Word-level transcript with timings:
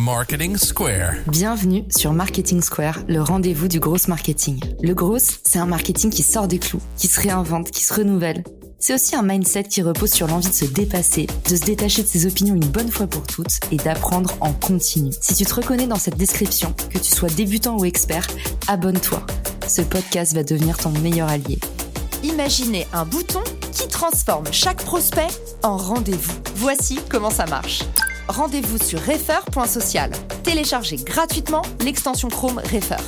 Marketing 0.00 0.56
Square. 0.56 1.16
Bienvenue 1.26 1.84
sur 1.94 2.14
Marketing 2.14 2.62
Square, 2.62 3.00
le 3.06 3.20
rendez-vous 3.20 3.68
du 3.68 3.80
gros 3.80 3.98
marketing. 4.08 4.58
Le 4.80 4.94
gros, 4.94 5.18
c'est 5.18 5.58
un 5.58 5.66
marketing 5.66 6.08
qui 6.08 6.22
sort 6.22 6.48
des 6.48 6.58
clous, 6.58 6.80
qui 6.96 7.06
se 7.06 7.20
réinvente, 7.20 7.70
qui 7.70 7.84
se 7.84 7.92
renouvelle. 7.92 8.42
C'est 8.78 8.94
aussi 8.94 9.14
un 9.14 9.22
mindset 9.22 9.64
qui 9.64 9.82
repose 9.82 10.10
sur 10.10 10.26
l'envie 10.26 10.48
de 10.48 10.54
se 10.54 10.64
dépasser, 10.64 11.26
de 11.50 11.54
se 11.54 11.60
détacher 11.60 12.02
de 12.02 12.08
ses 12.08 12.24
opinions 12.24 12.54
une 12.54 12.66
bonne 12.66 12.90
fois 12.90 13.08
pour 13.08 13.26
toutes 13.26 13.60
et 13.70 13.76
d'apprendre 13.76 14.34
en 14.40 14.54
continu. 14.54 15.12
Si 15.20 15.34
tu 15.34 15.44
te 15.44 15.52
reconnais 15.52 15.86
dans 15.86 15.96
cette 15.96 16.16
description, 16.16 16.74
que 16.88 16.98
tu 16.98 17.14
sois 17.14 17.28
débutant 17.28 17.76
ou 17.76 17.84
expert, 17.84 18.26
abonne-toi. 18.68 19.26
Ce 19.68 19.82
podcast 19.82 20.32
va 20.32 20.44
devenir 20.44 20.78
ton 20.78 20.92
meilleur 21.00 21.28
allié. 21.28 21.58
Imaginez 22.22 22.86
un 22.94 23.04
bouton 23.04 23.42
qui 23.70 23.86
transforme 23.86 24.46
chaque 24.50 24.82
prospect 24.82 25.28
en 25.62 25.76
rendez-vous. 25.76 26.38
Voici 26.56 26.98
comment 27.10 27.30
ça 27.30 27.44
marche. 27.44 27.82
Rendez-vous 28.30 28.78
sur 28.78 29.00
refer.social. 29.00 30.12
Téléchargez 30.44 30.96
gratuitement 30.96 31.62
l'extension 31.84 32.28
Chrome 32.28 32.58
Refer. 32.58 33.02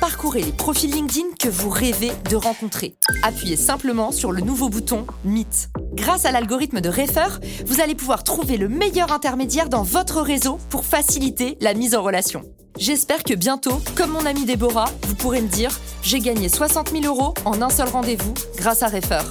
Parcourez 0.00 0.42
les 0.42 0.50
profils 0.50 0.90
LinkedIn 0.90 1.28
que 1.38 1.48
vous 1.48 1.70
rêvez 1.70 2.10
de 2.28 2.34
rencontrer. 2.34 2.96
Appuyez 3.22 3.56
simplement 3.56 4.10
sur 4.10 4.32
le 4.32 4.40
nouveau 4.40 4.68
bouton 4.68 5.06
Meet. 5.24 5.68
Grâce 5.92 6.24
à 6.24 6.32
l'algorithme 6.32 6.80
de 6.80 6.88
Refer, 6.88 7.38
vous 7.66 7.80
allez 7.80 7.94
pouvoir 7.94 8.24
trouver 8.24 8.56
le 8.56 8.68
meilleur 8.68 9.12
intermédiaire 9.12 9.68
dans 9.68 9.84
votre 9.84 10.20
réseau 10.20 10.58
pour 10.70 10.84
faciliter 10.84 11.56
la 11.60 11.74
mise 11.74 11.94
en 11.94 12.02
relation. 12.02 12.42
J'espère 12.76 13.22
que 13.22 13.34
bientôt, 13.34 13.80
comme 13.94 14.10
mon 14.10 14.26
ami 14.26 14.44
Déborah, 14.44 14.90
vous 15.06 15.14
pourrez 15.14 15.40
me 15.40 15.48
dire 15.48 15.70
j'ai 16.02 16.18
gagné 16.18 16.48
60 16.48 16.90
000 16.90 17.04
euros 17.04 17.32
en 17.44 17.62
un 17.62 17.70
seul 17.70 17.88
rendez-vous 17.88 18.34
grâce 18.56 18.82
à 18.82 18.88
Refer. 18.88 19.22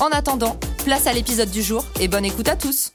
En 0.00 0.08
attendant, 0.08 0.58
place 0.84 1.06
à 1.06 1.14
l'épisode 1.14 1.50
du 1.50 1.62
jour 1.62 1.86
et 2.00 2.06
bonne 2.06 2.26
écoute 2.26 2.48
à 2.48 2.56
tous. 2.56 2.92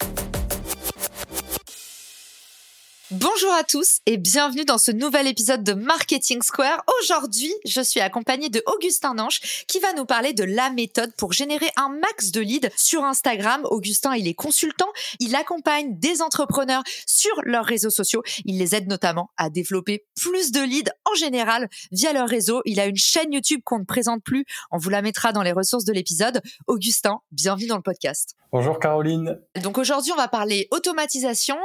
Bonjour 3.18 3.54
à 3.54 3.64
tous 3.64 4.00
et 4.06 4.18
bienvenue 4.18 4.66
dans 4.66 4.78
ce 4.78 4.92
nouvel 4.92 5.26
épisode 5.26 5.64
de 5.64 5.72
Marketing 5.72 6.42
Square. 6.42 6.84
Aujourd'hui, 7.00 7.54
je 7.64 7.80
suis 7.80 8.02
accompagnée 8.02 8.50
de 8.50 8.62
Augustin 8.66 9.14
Nanche 9.14 9.64
qui 9.70 9.80
va 9.80 9.94
nous 9.94 10.04
parler 10.04 10.34
de 10.34 10.44
la 10.44 10.70
méthode 10.70 11.14
pour 11.16 11.32
générer 11.32 11.68
un 11.78 11.88
max 11.88 12.32
de 12.32 12.42
leads 12.42 12.68
sur 12.76 13.06
Instagram. 13.06 13.62
Augustin, 13.72 14.16
il 14.16 14.28
est 14.28 14.34
consultant, 14.34 14.92
il 15.22 15.34
accompagne 15.34 15.98
des 15.98 16.22
entrepreneurs 16.22 16.84
sur 17.08 17.32
leurs 17.44 17.64
réseaux 17.64 17.90
sociaux. 17.90 18.22
Il 18.44 18.60
les 18.60 18.76
aide 18.76 18.90
notamment 18.90 19.30
à 19.38 19.50
développer 19.50 20.06
plus 20.20 20.52
de 20.52 20.60
leads 20.60 20.92
en 21.10 21.16
général 21.16 21.70
via 21.94 22.12
leur 22.12 22.28
réseau. 22.28 22.62
Il 22.66 22.82
a 22.82 22.86
une 22.86 22.98
chaîne 22.98 23.32
YouTube 23.32 23.62
qu'on 23.64 23.80
ne 23.80 23.86
présente 23.86 24.26
plus. 24.26 24.44
On 24.72 24.78
vous 24.78 24.90
la 24.90 25.02
mettra 25.02 25.32
dans 25.32 25.44
les 25.44 25.54
ressources 25.54 25.86
de 25.86 25.94
l'épisode. 25.94 26.42
Augustin, 26.68 27.22
bienvenue 27.32 27.68
dans 27.68 27.78
le 27.78 27.82
podcast. 27.82 28.36
Bonjour 28.52 28.80
Caroline. 28.80 29.40
Donc 29.64 29.78
aujourd'hui, 29.78 30.12
on 30.12 30.18
va 30.18 30.28
parler 30.28 30.68
automatisation. 30.72 31.58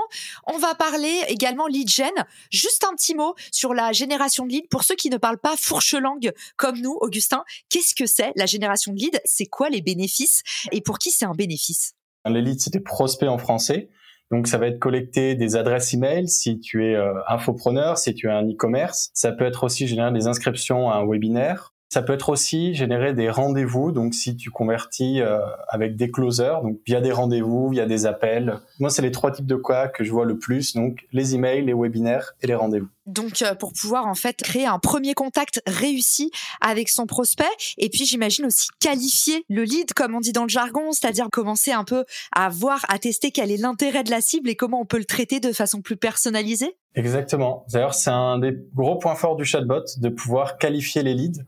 On 0.47 0.59
va 0.59 0.75
parler 0.75 1.23
également 1.29 1.40
lead 1.69 1.89
gen. 1.89 2.11
Juste 2.51 2.85
un 2.85 2.95
petit 2.95 3.15
mot 3.15 3.35
sur 3.53 3.75
la 3.75 3.93
génération 3.93 4.47
de 4.47 4.53
lead 4.53 4.69
pour 4.69 4.85
ceux 4.85 4.95
qui 4.95 5.11
ne 5.11 5.17
parlent 5.17 5.39
pas 5.39 5.57
fourche 5.57 5.95
langue 5.95 6.33
comme 6.57 6.81
nous, 6.81 6.97
Augustin. 7.01 7.45
Qu'est-ce 7.69 7.95
que 7.95 8.07
c'est 8.07 8.33
la 8.37 8.47
génération 8.47 8.93
de 8.93 8.99
lead? 8.99 9.21
C'est 9.25 9.47
quoi 9.47 9.69
les 9.71 9.83
bénéfices? 9.83 10.43
Et 10.73 10.81
pour 10.81 10.99
qui 10.99 11.11
c'est 11.11 11.27
un 11.27 11.35
bénéfice? 11.35 11.95
Les 12.27 12.43
leads, 12.43 12.61
c'est 12.61 12.73
des 12.73 12.81
prospects 12.81 13.29
en 13.29 13.39
français. 13.39 13.91
Donc 14.31 14.47
ça 14.47 14.59
va 14.59 14.69
être 14.69 14.79
collecter 14.79 15.35
des 15.35 15.57
adresses 15.57 15.93
email 15.93 16.29
si 16.29 16.61
tu 16.61 16.87
es 16.87 16.95
euh, 16.95 17.15
infopreneur, 17.27 17.99
si 17.99 18.15
tu 18.15 18.29
es 18.29 18.31
un 18.31 18.47
e-commerce. 18.47 19.11
Ça 19.13 19.33
peut 19.33 19.45
être 19.45 19.65
aussi 19.65 19.89
générer 19.89 20.13
des 20.13 20.29
inscriptions 20.29 20.89
à 20.89 20.97
un 20.97 21.07
webinaire. 21.07 21.75
Ça 21.93 22.03
peut 22.03 22.13
être 22.13 22.29
aussi 22.29 22.73
générer 22.73 23.15
des 23.15 23.29
rendez-vous, 23.29 23.91
donc 23.91 24.15
si 24.15 24.37
tu 24.37 24.51
convertis 24.51 25.21
euh, 25.21 25.41
avec 25.67 25.97
des 25.97 26.09
closers, 26.09 26.63
donc 26.63 26.79
via 26.87 27.01
des 27.01 27.11
rendez-vous, 27.11 27.69
via 27.71 27.85
des 27.85 28.07
appels. 28.07 28.61
Moi, 28.79 28.91
c'est 28.91 29.03
les 29.03 29.11
trois 29.11 29.33
types 29.33 29.47
de 29.47 29.57
quoi 29.57 29.89
que 29.89 30.05
je 30.05 30.13
vois 30.13 30.25
le 30.25 30.39
plus, 30.39 30.75
donc 30.77 31.05
les 31.11 31.35
emails, 31.35 31.65
les 31.65 31.75
webinaires 31.75 32.35
et 32.43 32.47
les 32.47 32.55
rendez-vous. 32.55 32.87
Donc 33.07 33.43
euh, 33.43 33.57
pour 33.57 33.73
pouvoir 33.73 34.07
en 34.07 34.15
fait 34.15 34.37
créer 34.37 34.67
un 34.67 34.79
premier 34.79 35.15
contact 35.15 35.63
réussi 35.67 36.31
avec 36.61 36.89
son 36.89 37.07
prospect 37.07 37.45
et 37.77 37.89
puis 37.89 38.05
j'imagine 38.05 38.47
aussi 38.47 38.69
qualifier 38.79 39.45
le 39.49 39.65
lead 39.65 39.93
comme 39.95 40.15
on 40.15 40.21
dit 40.21 40.33
dans 40.33 40.45
le 40.45 40.49
jargon, 40.49 40.93
c'est-à-dire 40.93 41.27
commencer 41.33 41.73
un 41.73 41.83
peu 41.83 42.05
à 42.31 42.51
voir, 42.51 42.85
à 42.89 43.01
tester 43.01 43.33
quel 43.33 43.51
est 43.51 43.57
l'intérêt 43.57 44.05
de 44.05 44.13
la 44.13 44.21
cible 44.21 44.49
et 44.49 44.55
comment 44.55 44.81
on 44.81 44.87
peut 44.87 44.99
le 44.99 45.05
traiter 45.05 45.41
de 45.41 45.53
façon 45.53 45.83
plus 45.83 45.97
personnalisée. 45.97 46.77
Exactement. 46.95 47.65
D'ailleurs, 47.73 47.95
c'est 47.95 48.11
un 48.11 48.39
des 48.39 48.57
gros 48.75 48.97
points 48.97 49.17
forts 49.17 49.35
du 49.35 49.45
chatbot 49.45 49.85
de 49.97 50.09
pouvoir 50.09 50.59
qualifier 50.59 51.03
les 51.03 51.15
leads 51.15 51.43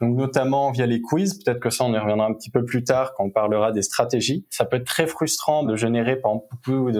donc 0.00 0.16
notamment 0.16 0.70
via 0.72 0.86
les 0.86 1.00
quiz. 1.00 1.42
Peut-être 1.42 1.60
que 1.60 1.70
ça, 1.70 1.84
on 1.84 1.94
y 1.94 1.98
reviendra 1.98 2.26
un 2.26 2.34
petit 2.34 2.50
peu 2.50 2.64
plus 2.64 2.84
tard 2.84 3.14
quand 3.14 3.24
on 3.24 3.30
parlera 3.30 3.72
des 3.72 3.82
stratégies. 3.82 4.46
Ça 4.50 4.64
peut 4.64 4.76
être 4.76 4.86
très 4.86 5.06
frustrant 5.06 5.62
de 5.62 5.76
générer 5.76 6.16
par 6.16 6.34
beaucoup 6.34 6.90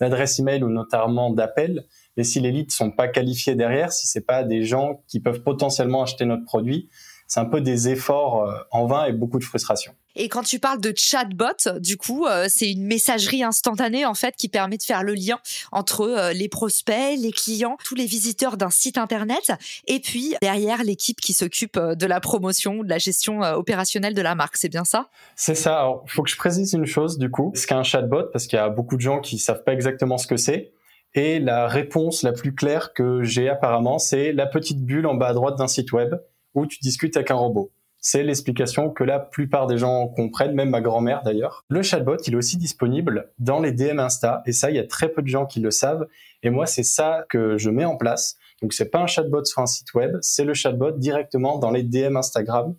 d'adresses 0.00 0.38
email 0.38 0.62
ou 0.62 0.68
notamment 0.68 1.30
d'appels. 1.30 1.84
Mais 2.16 2.24
si 2.24 2.40
les 2.40 2.50
leads 2.50 2.74
sont 2.74 2.90
pas 2.90 3.08
qualifiés 3.08 3.54
derrière, 3.54 3.92
si 3.92 4.06
c'est 4.06 4.26
pas 4.26 4.44
des 4.44 4.64
gens 4.64 5.02
qui 5.08 5.20
peuvent 5.20 5.42
potentiellement 5.42 6.02
acheter 6.02 6.24
notre 6.24 6.44
produit, 6.44 6.88
c'est 7.26 7.40
un 7.40 7.46
peu 7.46 7.60
des 7.60 7.88
efforts 7.88 8.44
euh, 8.44 8.58
en 8.70 8.86
vain 8.86 9.06
et 9.06 9.12
beaucoup 9.12 9.38
de 9.38 9.44
frustration. 9.44 9.92
Et 10.16 10.28
quand 10.28 10.42
tu 10.42 10.58
parles 10.58 10.80
de 10.80 10.92
chatbot, 10.96 11.78
du 11.80 11.96
coup, 11.96 12.26
euh, 12.26 12.46
c'est 12.48 12.70
une 12.70 12.84
messagerie 12.84 13.42
instantanée 13.42 14.06
en 14.06 14.14
fait 14.14 14.36
qui 14.36 14.48
permet 14.48 14.76
de 14.76 14.82
faire 14.82 15.02
le 15.02 15.14
lien 15.14 15.38
entre 15.72 16.02
euh, 16.02 16.32
les 16.32 16.48
prospects, 16.48 17.18
les 17.18 17.32
clients, 17.32 17.76
tous 17.84 17.94
les 17.94 18.06
visiteurs 18.06 18.56
d'un 18.56 18.70
site 18.70 18.98
internet, 18.98 19.52
et 19.86 20.00
puis 20.00 20.34
derrière 20.40 20.84
l'équipe 20.84 21.20
qui 21.20 21.32
s'occupe 21.32 21.78
de 21.78 22.06
la 22.06 22.20
promotion, 22.20 22.82
de 22.82 22.88
la 22.88 22.98
gestion 22.98 23.40
opérationnelle 23.40 24.14
de 24.14 24.22
la 24.22 24.34
marque. 24.34 24.56
C'est 24.56 24.68
bien 24.68 24.84
ça? 24.84 25.08
C'est 25.36 25.54
ça. 25.54 25.78
Alors, 25.78 26.04
faut 26.06 26.22
que 26.22 26.30
je 26.30 26.36
précise 26.36 26.72
une 26.72 26.86
chose 26.86 27.18
du 27.18 27.30
coup. 27.30 27.52
Ce 27.54 27.66
qu'est 27.66 27.74
un 27.74 27.82
chatbot, 27.82 28.24
parce 28.32 28.46
qu'il 28.46 28.56
y 28.56 28.60
a 28.60 28.68
beaucoup 28.68 28.96
de 28.96 29.00
gens 29.00 29.20
qui 29.20 29.38
savent 29.38 29.64
pas 29.64 29.72
exactement 29.72 30.18
ce 30.18 30.26
que 30.26 30.36
c'est. 30.36 30.72
Et 31.14 31.38
la 31.38 31.68
réponse 31.68 32.22
la 32.22 32.32
plus 32.32 32.54
claire 32.54 32.92
que 32.92 33.22
j'ai 33.22 33.48
apparemment, 33.48 33.98
c'est 33.98 34.32
la 34.32 34.46
petite 34.46 34.84
bulle 34.84 35.06
en 35.06 35.14
bas 35.14 35.28
à 35.28 35.32
droite 35.32 35.56
d'un 35.56 35.68
site 35.68 35.92
web 35.92 36.14
où 36.54 36.66
tu 36.66 36.78
discutes 36.80 37.16
avec 37.16 37.30
un 37.30 37.36
robot. 37.36 37.70
C'est 38.06 38.22
l'explication 38.22 38.90
que 38.90 39.02
la 39.02 39.18
plupart 39.18 39.66
des 39.66 39.78
gens 39.78 40.08
comprennent, 40.08 40.54
même 40.54 40.68
ma 40.68 40.82
grand-mère 40.82 41.22
d'ailleurs. 41.24 41.64
Le 41.70 41.80
chatbot, 41.80 42.18
il 42.26 42.34
est 42.34 42.36
aussi 42.36 42.58
disponible 42.58 43.32
dans 43.38 43.60
les 43.60 43.72
DM 43.72 43.98
Insta, 43.98 44.42
et 44.44 44.52
ça, 44.52 44.70
il 44.70 44.76
y 44.76 44.78
a 44.78 44.86
très 44.86 45.08
peu 45.08 45.22
de 45.22 45.26
gens 45.26 45.46
qui 45.46 45.58
le 45.58 45.70
savent. 45.70 46.06
Et 46.42 46.50
moi, 46.50 46.66
c'est 46.66 46.82
ça 46.82 47.24
que 47.30 47.56
je 47.56 47.70
mets 47.70 47.86
en 47.86 47.96
place. 47.96 48.36
Donc, 48.60 48.74
c'est 48.74 48.90
pas 48.90 48.98
un 48.98 49.06
chatbot 49.06 49.42
sur 49.46 49.62
un 49.62 49.66
site 49.66 49.94
web, 49.94 50.18
c'est 50.20 50.44
le 50.44 50.52
chatbot 50.52 50.90
directement 50.90 51.58
dans 51.58 51.70
les 51.70 51.82
DM 51.82 52.18
Instagram, 52.18 52.74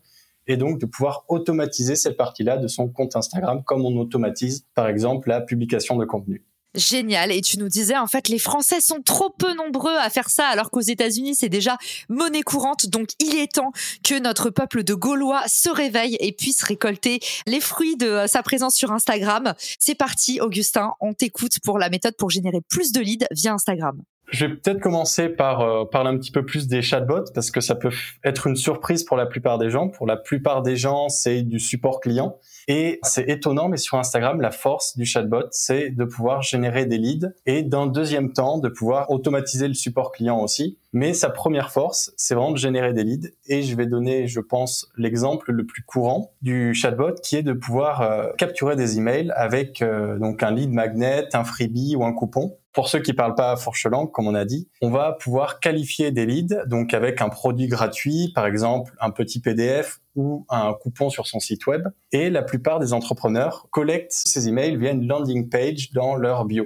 et 0.45 0.57
donc 0.57 0.79
de 0.79 0.85
pouvoir 0.85 1.25
automatiser 1.27 1.95
cette 1.95 2.17
partie-là 2.17 2.57
de 2.57 2.67
son 2.67 2.87
compte 2.87 3.15
Instagram, 3.15 3.63
comme 3.63 3.83
on 3.83 3.97
automatise, 3.97 4.67
par 4.75 4.87
exemple, 4.87 5.29
la 5.29 5.41
publication 5.41 5.97
de 5.97 6.05
contenu. 6.05 6.45
Génial. 6.75 7.31
Et 7.31 7.41
tu 7.41 7.57
nous 7.57 7.69
disais, 7.69 7.97
en 7.97 8.07
fait, 8.07 8.27
les 8.27 8.39
Français 8.39 8.81
sont 8.81 9.01
trop 9.01 9.29
peu 9.29 9.53
nombreux 9.53 9.95
à 9.95 10.09
faire 10.09 10.29
ça, 10.29 10.47
alors 10.47 10.71
qu'aux 10.71 10.81
États-Unis, 10.81 11.35
c'est 11.35 11.49
déjà 11.49 11.77
monnaie 12.09 12.41
courante. 12.41 12.87
Donc, 12.87 13.09
il 13.19 13.35
est 13.35 13.53
temps 13.53 13.71
que 14.03 14.19
notre 14.19 14.49
peuple 14.49 14.83
de 14.83 14.93
Gaulois 14.93 15.43
se 15.47 15.69
réveille 15.69 16.17
et 16.19 16.31
puisse 16.31 16.63
récolter 16.63 17.19
les 17.47 17.61
fruits 17.61 17.95
de 17.95 18.25
sa 18.27 18.43
présence 18.43 18.75
sur 18.75 18.91
Instagram. 18.91 19.53
C'est 19.79 19.95
parti, 19.95 20.41
Augustin. 20.41 20.93
On 20.99 21.13
t'écoute 21.13 21.59
pour 21.63 21.79
la 21.79 21.89
méthode 21.89 22.15
pour 22.17 22.29
générer 22.29 22.59
plus 22.67 22.91
de 22.91 22.99
leads 22.99 23.27
via 23.31 23.53
Instagram. 23.53 24.01
Je 24.29 24.45
vais 24.45 24.55
peut-être 24.55 24.79
commencer 24.79 25.29
par 25.29 25.61
euh, 25.61 25.85
parler 25.85 26.09
un 26.09 26.17
petit 26.17 26.31
peu 26.31 26.43
plus 26.43 26.67
des 26.67 26.81
chatbots 26.81 27.31
parce 27.33 27.51
que 27.51 27.61
ça 27.61 27.75
peut 27.75 27.91
être 28.23 28.47
une 28.47 28.55
surprise 28.55 29.03
pour 29.03 29.17
la 29.17 29.25
plupart 29.25 29.57
des 29.57 29.69
gens. 29.69 29.89
Pour 29.89 30.07
la 30.07 30.17
plupart 30.17 30.61
des 30.63 30.75
gens, 30.75 31.09
c'est 31.09 31.43
du 31.43 31.59
support 31.59 31.99
client. 31.99 32.37
Et 32.67 32.99
c'est 33.03 33.29
étonnant, 33.29 33.69
mais 33.69 33.77
sur 33.77 33.97
Instagram, 33.99 34.41
la 34.41 34.49
force 34.49 34.97
du 34.97 35.05
chatbot, 35.05 35.45
c'est 35.51 35.91
de 35.91 36.03
pouvoir 36.03 36.41
générer 36.41 36.85
des 36.85 36.97
leads 36.97 37.33
et 37.45 37.61
d'un 37.61 37.85
deuxième 37.85 38.33
temps, 38.33 38.57
de 38.57 38.69
pouvoir 38.69 39.11
automatiser 39.11 39.67
le 39.67 39.75
support 39.75 40.11
client 40.11 40.41
aussi. 40.41 40.79
Mais 40.91 41.13
sa 41.13 41.29
première 41.29 41.71
force, 41.71 42.11
c'est 42.17 42.33
vraiment 42.33 42.51
de 42.51 42.57
générer 42.57 42.93
des 42.93 43.03
leads. 43.03 43.29
Et 43.45 43.61
je 43.61 43.75
vais 43.75 43.85
donner, 43.85 44.27
je 44.27 44.39
pense, 44.39 44.89
l'exemple 44.97 45.51
le 45.51 45.65
plus 45.65 45.83
courant 45.83 46.31
du 46.41 46.73
chatbot 46.73 47.13
qui 47.21 47.35
est 47.35 47.43
de 47.43 47.53
pouvoir 47.53 48.01
euh, 48.01 48.31
capturer 48.37 48.75
des 48.75 48.97
emails 48.97 49.31
avec 49.35 49.81
euh, 49.81 50.17
donc 50.17 50.41
un 50.41 50.51
lead 50.51 50.71
magnet, 50.71 51.27
un 51.33 51.43
freebie 51.43 51.95
ou 51.95 52.03
un 52.03 52.13
coupon 52.13 52.57
pour 52.75 52.89
ceux 52.89 52.99
qui 52.99 53.13
parlent 53.13 53.35
pas 53.35 53.55
fourche 53.55 53.85
langue, 53.85 54.11
comme 54.11 54.27
on 54.27 54.35
a 54.35 54.43
dit, 54.43 54.67
on 54.81 54.91
va 54.91 55.13
pouvoir 55.13 55.61
qualifier 55.61 56.11
des 56.11 56.25
leads, 56.25 56.67
donc 56.67 56.93
avec 56.93 57.21
un 57.21 57.29
produit 57.29 57.67
gratuit, 57.67 58.33
par 58.35 58.45
exemple 58.45 58.93
un 58.99 59.11
petit 59.11 59.39
PDF 59.39 60.01
ou 60.15 60.45
un 60.49 60.73
coupon 60.73 61.09
sur 61.09 61.25
son 61.25 61.39
site 61.39 61.65
web. 61.67 61.87
Et 62.11 62.29
la 62.29 62.43
plupart 62.43 62.79
des 62.79 62.91
entrepreneurs 62.91 63.67
collectent 63.71 64.11
ces 64.11 64.49
emails 64.49 64.75
via 64.75 64.91
une 64.91 65.07
landing 65.07 65.49
page 65.49 65.91
dans 65.93 66.15
leur 66.15 66.43
bio. 66.43 66.65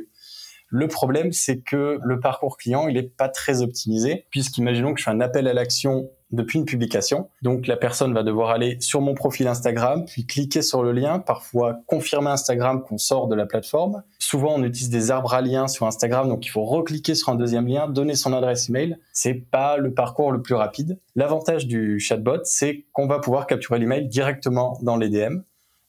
Le 0.67 0.88
problème, 0.88 1.31
c'est 1.31 1.61
que 1.61 2.00
le 2.03 2.19
parcours 2.19 2.57
client, 2.57 2.88
il 2.88 2.97
est 2.97 3.15
pas 3.15 3.29
très 3.29 3.62
optimisé, 3.62 4.25
puisqu'imaginons 4.31 4.94
que 4.94 5.00
je 5.00 5.05
fais 5.05 5.12
un 5.12 5.21
appel 5.21 5.47
à 5.47 5.53
l'action 5.53 6.09
depuis 6.31 6.59
une 6.59 6.65
publication. 6.65 7.29
Donc 7.41 7.67
la 7.67 7.77
personne 7.77 8.13
va 8.13 8.23
devoir 8.23 8.49
aller 8.49 8.77
sur 8.79 9.01
mon 9.01 9.15
profil 9.15 9.47
Instagram, 9.47 10.05
puis 10.05 10.25
cliquer 10.25 10.61
sur 10.61 10.83
le 10.83 10.91
lien, 10.91 11.19
parfois 11.19 11.79
confirmer 11.87 12.29
Instagram 12.29 12.83
qu'on 12.83 12.97
sort 12.97 13.27
de 13.27 13.35
la 13.35 13.45
plateforme. 13.45 14.03
Souvent 14.19 14.55
on 14.55 14.63
utilise 14.63 14.89
des 14.89 15.11
arbres 15.11 15.33
à 15.33 15.41
liens 15.41 15.67
sur 15.67 15.85
Instagram, 15.85 16.29
donc 16.29 16.45
il 16.45 16.49
faut 16.49 16.63
recliquer 16.63 17.15
sur 17.15 17.29
un 17.29 17.35
deuxième 17.35 17.67
lien, 17.67 17.87
donner 17.87 18.15
son 18.15 18.33
adresse 18.33 18.69
email. 18.69 18.97
C'est 19.13 19.33
pas 19.33 19.77
le 19.77 19.93
parcours 19.93 20.31
le 20.31 20.41
plus 20.41 20.55
rapide. 20.55 20.99
L'avantage 21.15 21.67
du 21.67 21.99
chatbot, 21.99 22.43
c'est 22.43 22.85
qu'on 22.93 23.07
va 23.07 23.19
pouvoir 23.19 23.47
capturer 23.47 23.79
l'email 23.79 24.07
directement 24.07 24.77
dans 24.81 24.97
les 24.97 25.09
DM. 25.09 25.39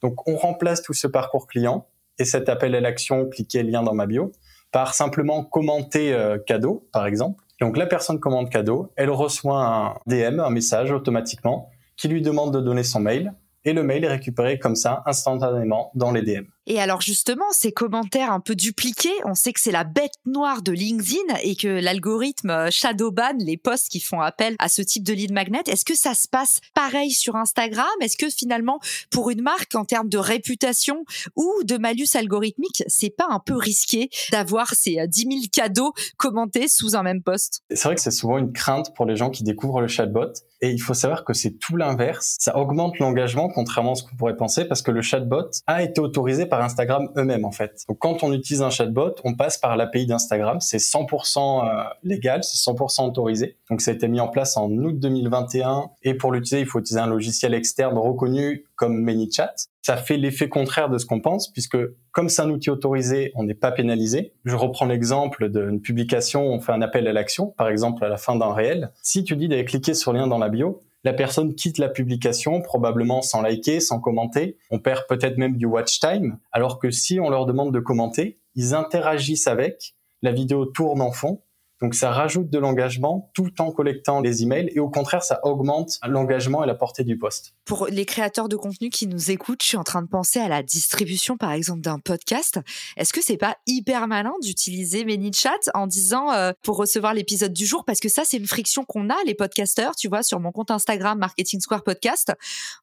Donc 0.03 0.27
on 0.29 0.37
remplace 0.37 0.83
tout 0.83 0.95
ce 0.95 1.07
parcours 1.07 1.47
client 1.47 1.87
et 2.19 2.25
cet 2.25 2.49
appel 2.49 2.75
à 2.75 2.81
l'action, 2.81 3.29
cliquer 3.29 3.63
lien 3.63 3.83
dans 3.83 3.95
ma 3.95 4.07
bio 4.07 4.33
par 4.73 4.95
simplement 4.95 5.45
commenter 5.45 6.13
euh, 6.13 6.39
cadeau, 6.39 6.87
par 6.93 7.07
exemple. 7.07 7.45
Donc 7.61 7.77
la 7.77 7.87
personne 7.87 8.19
commande 8.19 8.49
cadeau, 8.49 8.91
elle 8.97 9.11
reçoit 9.11 9.65
un 9.65 9.95
DM, 10.07 10.41
un 10.41 10.51
message 10.51 10.91
automatiquement 10.93 11.71
qui 11.97 12.09
lui 12.09 12.23
demande 12.23 12.55
de 12.55 12.61
donner 12.61 12.83
son 12.83 13.01
mail 13.01 13.35
et 13.65 13.73
le 13.73 13.83
mail 13.83 14.05
est 14.05 14.09
récupéré 14.09 14.59
comme 14.59 14.77
ça 14.77 15.03
instantanément 15.07 15.91
dans 15.95 16.13
les 16.13 16.23
DM. 16.23 16.45
Et 16.67 16.81
alors 16.81 17.01
justement, 17.01 17.47
ces 17.51 17.73
commentaires 17.73 18.33
un 18.33 18.41
peu 18.41 18.55
dupliqués, 18.55 19.13
on 19.25 19.35
sait 19.35 19.53
que 19.53 19.61
c'est 19.61 19.73
la 19.73 19.85
bête 19.85 20.13
noire 20.25 20.63
de 20.63 20.73
LinkedIn 20.73 21.37
et 21.43 21.57
que 21.57 21.67
l'algorithme 21.67 22.51
euh, 22.51 22.69
shadowban 22.71 23.39
les 23.39 23.57
posts 23.57 23.89
qui 23.89 23.99
font 23.99 24.21
appel 24.21 24.55
à 24.59 24.69
ce 24.69 24.83
type 24.83 25.03
de 25.03 25.13
lead 25.13 25.33
magnet. 25.33 25.63
Est-ce 25.67 25.85
que 25.85 25.97
ça 25.97 26.15
se 26.15 26.29
passe 26.29 26.61
pareil 26.75 27.11
sur 27.11 27.35
Instagram? 27.35 27.89
Est-ce 28.01 28.17
que 28.17 28.31
finalement, 28.31 28.79
pour 29.11 29.31
une 29.31 29.43
marque 29.43 29.75
en 29.75 29.85
termes 29.85 30.09
de 30.09 30.19
réputation 30.19 31.05
ou 31.35 31.51
de 31.65 31.77
malus 31.77 32.15
algorithmique, 32.15 32.85
c'est 32.87 33.11
pas 33.11 33.27
un 33.29 33.41
peu 33.41 33.57
risqué 33.57 34.09
d'avoir 34.31 34.75
ces 34.75 35.07
10 35.09 35.27
euh, 35.27 35.31
000 35.31 35.41
cadeaux 35.53 35.93
commentés 36.17 36.69
sous 36.69 36.95
un 36.95 37.03
même 37.03 37.23
post? 37.23 37.63
C'est 37.71 37.85
vrai 37.85 37.97
que 37.97 38.01
c'est 38.01 38.11
souvent 38.11 38.39
une 38.39 38.53
crainte 38.53 38.95
pour 38.95 39.07
les 39.07 39.17
gens 39.17 39.31
qui 39.31 39.43
découvrent 39.43 39.81
le 39.81 39.89
chatbot. 39.89 40.33
Et 40.63 40.71
il 40.71 40.81
faut 40.81 40.95
savoir 40.95 41.25
que 41.25 41.33
c'est 41.33 41.59
tout 41.59 41.77
l'inverse. 41.77 42.37
Ça 42.39 42.57
augmente 42.57 42.99
l'engagement, 42.99 43.49
contrairement 43.49 43.93
à 43.93 43.95
ce 43.95 44.03
qu'on 44.03 44.17
pourrait 44.17 44.37
penser, 44.37 44.65
parce 44.67 44.83
que 44.83 44.91
le 44.91 45.03
chatbot 45.03 45.51
a 45.67 45.83
été 45.83 46.01
autorisé 46.01 46.47
par 46.47 46.63
Instagram 46.63 47.09
eux-mêmes 47.17 47.45
en 47.45 47.53
fait. 47.53 47.85
Donc 47.89 47.99
quand 47.99 48.23
on 48.23 48.33
utilise 48.33 48.63
un 48.63 48.71
chatbot, 48.71 49.15
on 49.25 49.35
passe 49.35 49.59
par 49.59 49.77
l'API 49.77 50.07
d'Instagram, 50.07 50.61
c'est 50.61 50.79
100% 50.79 51.65
euh, 51.65 51.85
légal, 52.03 52.45
c'est 52.45 52.71
100% 52.71 53.09
autorisé. 53.09 53.57
Donc 53.71 53.81
ça 53.81 53.91
a 53.91 53.95
été 53.95 54.09
mis 54.09 54.21
en 54.21 54.29
place 54.29 54.57
en 54.57 54.71
août 54.71 54.99
2021 54.99 55.91
et 56.03 56.15
pour 56.15 56.33
l'utiliser, 56.33 56.61
il 56.61 56.67
faut 56.67 56.81
utiliser 56.81 57.01
un 57.01 57.07
logiciel 57.07 57.55
externe 57.55 57.97
reconnu 57.97 58.65
comme 58.77 59.01
ManyChat. 59.01 59.55
Ça 59.83 59.97
fait 59.97 60.17
l'effet 60.17 60.49
contraire 60.49 60.91
de 60.91 60.99
ce 60.99 61.07
qu'on 61.07 61.21
pense 61.21 61.51
puisque 61.53 61.79
comme 62.13 62.29
c'est 62.29 62.43
un 62.43 62.51
outil 62.51 62.71
autorisé, 62.71 63.33
on 63.35 63.45
n'est 63.45 63.55
pas 63.55 63.73
pénalisé. 63.73 64.35
Je 64.45 64.55
reprends 64.55 64.87
l'exemple 64.87 65.49
d'une 65.49 65.81
publication, 65.81 66.47
on 66.47 66.61
fait 66.61 66.73
un 66.73 66.83
appel 66.83 67.07
à 67.07 67.13
l'action, 67.13 67.49
par 67.57 67.69
exemple 67.69 68.05
à 68.05 68.09
la 68.09 68.17
fin 68.17 68.37
d'un 68.37 68.53
réel. 68.53 68.93
Si 69.03 69.25
tu 69.25 69.37
dis 69.37 69.49
d'aller 69.49 69.65
cliquer 69.65 69.95
sur 69.95 70.13
le 70.13 70.19
lien 70.19 70.27
dans 70.27 70.39
la 70.39 70.49
bio, 70.49 70.83
la 71.03 71.15
personne 71.15 71.55
quitte 71.55 71.79
la 71.79 71.89
publication, 71.89 72.61
probablement 72.61 73.23
sans 73.23 73.41
liker, 73.41 73.81
sans 73.81 74.01
commenter. 74.01 74.59
On 74.71 74.79
perd 74.79 75.07
peut-être 75.09 75.39
même 75.39 75.57
du 75.57 75.65
watch 75.65 75.99
time. 75.99 76.39
Alors 76.53 76.79
que 76.79 76.91
si 76.91 77.19
on 77.19 77.31
leur 77.31 77.47
demande 77.47 77.73
de 77.73 77.81
commenter, 77.81 78.39
ils 78.55 78.75
interagissent 78.75 79.47
avec, 79.47 79.95
la 80.21 80.33
vidéo 80.33 80.67
tourne 80.67 81.01
en 81.01 81.13
fond 81.13 81.41
donc 81.81 81.95
ça 81.95 82.11
rajoute 82.11 82.51
de 82.51 82.59
l'engagement 82.59 83.31
tout 83.35 83.51
en 83.61 83.73
collectant 83.73 84.21
les 84.21 84.43
emails 84.43 84.71
et 84.75 84.81
au 84.81 84.91
contraire 84.91 85.23
ça 85.23 85.41
augmente 85.45 85.99
l'engagement 86.07 86.63
et 86.63 86.67
la 86.67 86.75
portée 86.75 87.05
du 87.05 87.17
poste. 87.17 87.55
Pour 87.65 87.87
les 87.87 88.05
créateurs 88.05 88.49
de 88.49 88.57
contenu 88.57 88.91
qui 88.91 89.07
nous 89.07 89.31
écoutent, 89.31 89.63
je 89.63 89.69
suis 89.69 89.77
en 89.79 89.85
train 89.85 90.03
de 90.03 90.09
penser 90.09 90.41
à 90.41 90.49
la 90.49 90.63
distribution 90.63 91.39
par 91.39 91.53
exemple 91.53 91.81
d'un 91.81 91.99
podcast. 91.99 92.61
Est-ce 92.97 93.13
que 93.13 93.23
c'est 93.23 93.39
pas 93.39 93.57
hyper 93.67 94.07
malin 94.09 94.35
d'utiliser 94.43 95.05
ManyChat 95.05 95.71
en 95.73 95.87
disant 95.87 96.33
euh, 96.33 96.53
pour 96.63 96.77
recevoir 96.77 97.15
l'épisode 97.15 97.53
du 97.53 97.65
jour? 97.65 97.85
Parce 97.87 98.01
que 98.01 98.11
ça 98.11 98.23
c'est 98.27 98.37
une 98.37 98.47
friction 98.47 98.85
qu'on 98.85 99.09
a 99.09 99.17
les 99.25 99.35
podcasteurs, 99.35 99.97
tu 99.97 100.09
vois 100.09 100.23
sur 100.23 100.39
mon 100.39 100.53
compte 100.53 100.71
Instagram 100.71 101.19
Marketing 101.19 101.61
Square 101.61 101.83
Podcast. 101.83 102.33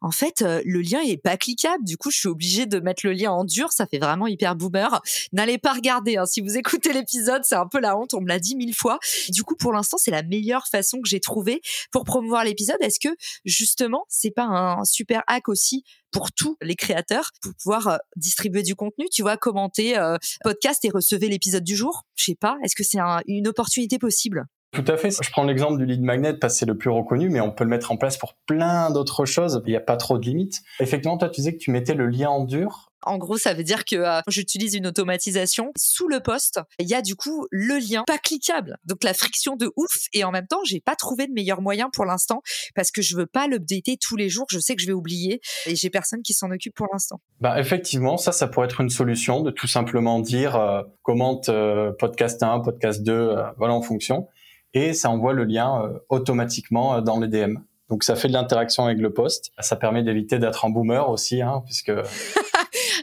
En 0.01 0.11
fait, 0.11 0.41
euh, 0.41 0.61
le 0.65 0.81
lien 0.81 1.01
est 1.01 1.21
pas 1.21 1.37
cliquable, 1.37 1.83
du 1.83 1.97
coup 1.97 2.09
je 2.09 2.17
suis 2.17 2.29
obligée 2.29 2.65
de 2.65 2.79
mettre 2.79 3.05
le 3.05 3.13
lien 3.13 3.31
en 3.31 3.43
dur, 3.43 3.71
ça 3.71 3.85
fait 3.85 3.99
vraiment 3.99 4.25
hyper 4.25 4.55
boomer. 4.55 5.01
N'allez 5.33 5.59
pas 5.59 5.73
regarder 5.73 6.17
hein. 6.17 6.25
si 6.25 6.41
vous 6.41 6.57
écoutez 6.57 6.93
l'épisode, 6.93 7.41
c'est 7.43 7.55
un 7.55 7.67
peu 7.67 7.79
la 7.79 7.95
honte, 7.95 8.15
on 8.15 8.21
me 8.21 8.27
l'a 8.27 8.39
dit 8.39 8.55
mille 8.55 8.73
fois 8.73 8.86
du 9.29 9.43
coup, 9.43 9.55
pour 9.55 9.73
l'instant, 9.73 9.97
c'est 9.97 10.11
la 10.11 10.23
meilleure 10.23 10.67
façon 10.67 10.99
que 11.01 11.09
j'ai 11.09 11.19
trouvée 11.19 11.61
pour 11.91 12.03
promouvoir 12.03 12.43
l'épisode. 12.43 12.77
Est-ce 12.81 12.99
que 12.99 13.13
justement, 13.45 14.05
c'est 14.07 14.31
pas 14.31 14.45
un 14.45 14.83
super 14.85 15.23
hack 15.27 15.49
aussi 15.49 15.83
pour 16.11 16.31
tous 16.31 16.57
les 16.61 16.75
créateurs 16.75 17.31
pour 17.41 17.53
pouvoir 17.61 17.87
euh, 17.87 17.97
distribuer 18.15 18.63
du 18.63 18.75
contenu, 18.75 19.07
tu 19.11 19.21
vois, 19.21 19.37
commenter 19.37 19.97
euh, 19.97 20.17
podcast 20.43 20.83
et 20.85 20.89
recevoir 20.89 21.29
l'épisode 21.29 21.63
du 21.63 21.75
jour? 21.75 22.03
Je 22.15 22.25
sais 22.25 22.35
pas. 22.35 22.57
Est-ce 22.63 22.75
que 22.75 22.83
c'est 22.83 22.99
une 23.27 23.47
opportunité 23.47 23.97
possible? 23.97 24.45
Tout 24.71 24.85
à 24.87 24.97
fait. 24.97 25.09
Je 25.09 25.31
prends 25.31 25.43
l'exemple 25.43 25.77
du 25.77 25.85
lead 25.85 26.01
magnet 26.01 26.33
parce 26.33 26.53
que 26.53 26.59
c'est 26.59 26.65
le 26.65 26.77
plus 26.77 26.89
reconnu, 26.89 27.29
mais 27.29 27.39
on 27.39 27.51
peut 27.51 27.63
le 27.63 27.69
mettre 27.69 27.91
en 27.91 27.97
place 27.97 28.17
pour 28.17 28.35
plein 28.45 28.91
d'autres 28.91 29.25
choses. 29.25 29.61
Il 29.65 29.69
n'y 29.69 29.75
a 29.75 29.81
pas 29.81 29.97
trop 29.97 30.17
de 30.17 30.25
limites. 30.25 30.61
Effectivement, 30.79 31.17
toi, 31.17 31.29
tu 31.29 31.41
disais 31.41 31.53
que 31.53 31.57
tu 31.57 31.71
mettais 31.71 31.93
le 31.93 32.07
lien 32.07 32.29
en 32.29 32.43
dur. 32.43 32.86
En 33.03 33.17
gros, 33.17 33.37
ça 33.37 33.53
veut 33.53 33.63
dire 33.63 33.85
que 33.85 33.95
euh, 33.95 34.21
j'utilise 34.27 34.73
une 34.73 34.87
automatisation. 34.87 35.71
Sous 35.77 36.07
le 36.07 36.19
poste, 36.19 36.59
il 36.79 36.87
y 36.87 36.93
a 36.93 37.01
du 37.01 37.15
coup 37.15 37.47
le 37.51 37.77
lien 37.77 38.03
pas 38.07 38.17
cliquable. 38.17 38.77
Donc 38.85 39.03
la 39.03 39.13
friction 39.13 39.55
de 39.55 39.71
ouf. 39.75 40.07
Et 40.13 40.23
en 40.23 40.31
même 40.31 40.47
temps, 40.47 40.61
j'ai 40.65 40.79
pas 40.79 40.95
trouvé 40.95 41.27
de 41.27 41.33
meilleur 41.33 41.61
moyen 41.61 41.89
pour 41.91 42.05
l'instant 42.05 42.41
parce 42.75 42.91
que 42.91 43.01
je 43.01 43.15
veux 43.15 43.25
pas 43.25 43.47
l'updater 43.47 43.97
tous 43.97 44.15
les 44.15 44.29
jours. 44.29 44.47
Je 44.49 44.59
sais 44.59 44.75
que 44.75 44.81
je 44.81 44.87
vais 44.87 44.93
oublier 44.93 45.41
et 45.65 45.75
j'ai 45.75 45.89
personne 45.89 46.21
qui 46.21 46.33
s'en 46.33 46.51
occupe 46.51 46.75
pour 46.75 46.87
l'instant. 46.91 47.21
Bah 47.39 47.59
effectivement, 47.59 48.17
ça, 48.17 48.31
ça 48.31 48.47
pourrait 48.47 48.65
être 48.65 48.81
une 48.81 48.89
solution 48.89 49.41
de 49.41 49.51
tout 49.51 49.67
simplement 49.67 50.19
dire 50.19 50.55
euh, 50.55 50.81
commente 51.03 51.49
euh, 51.49 51.91
podcast 51.97 52.41
1, 52.41 52.59
podcast 52.59 53.03
2, 53.03 53.35
voilà 53.57 53.73
en 53.73 53.81
fonction. 53.81 54.27
Et 54.73 54.93
ça 54.93 55.09
envoie 55.09 55.33
le 55.33 55.45
lien 55.45 55.91
automatiquement 56.09 57.01
dans 57.01 57.19
les 57.19 57.27
DM. 57.27 57.57
Donc 57.89 58.03
ça 58.03 58.15
fait 58.15 58.27
de 58.27 58.33
l'interaction 58.33 58.85
avec 58.85 58.99
le 58.99 59.13
poste. 59.13 59.51
Ça 59.59 59.75
permet 59.75 60.03
d'éviter 60.03 60.39
d'être 60.39 60.65
un 60.65 60.69
boomer 60.69 61.09
aussi, 61.09 61.41
hein, 61.41 61.63
puisque 61.65 61.91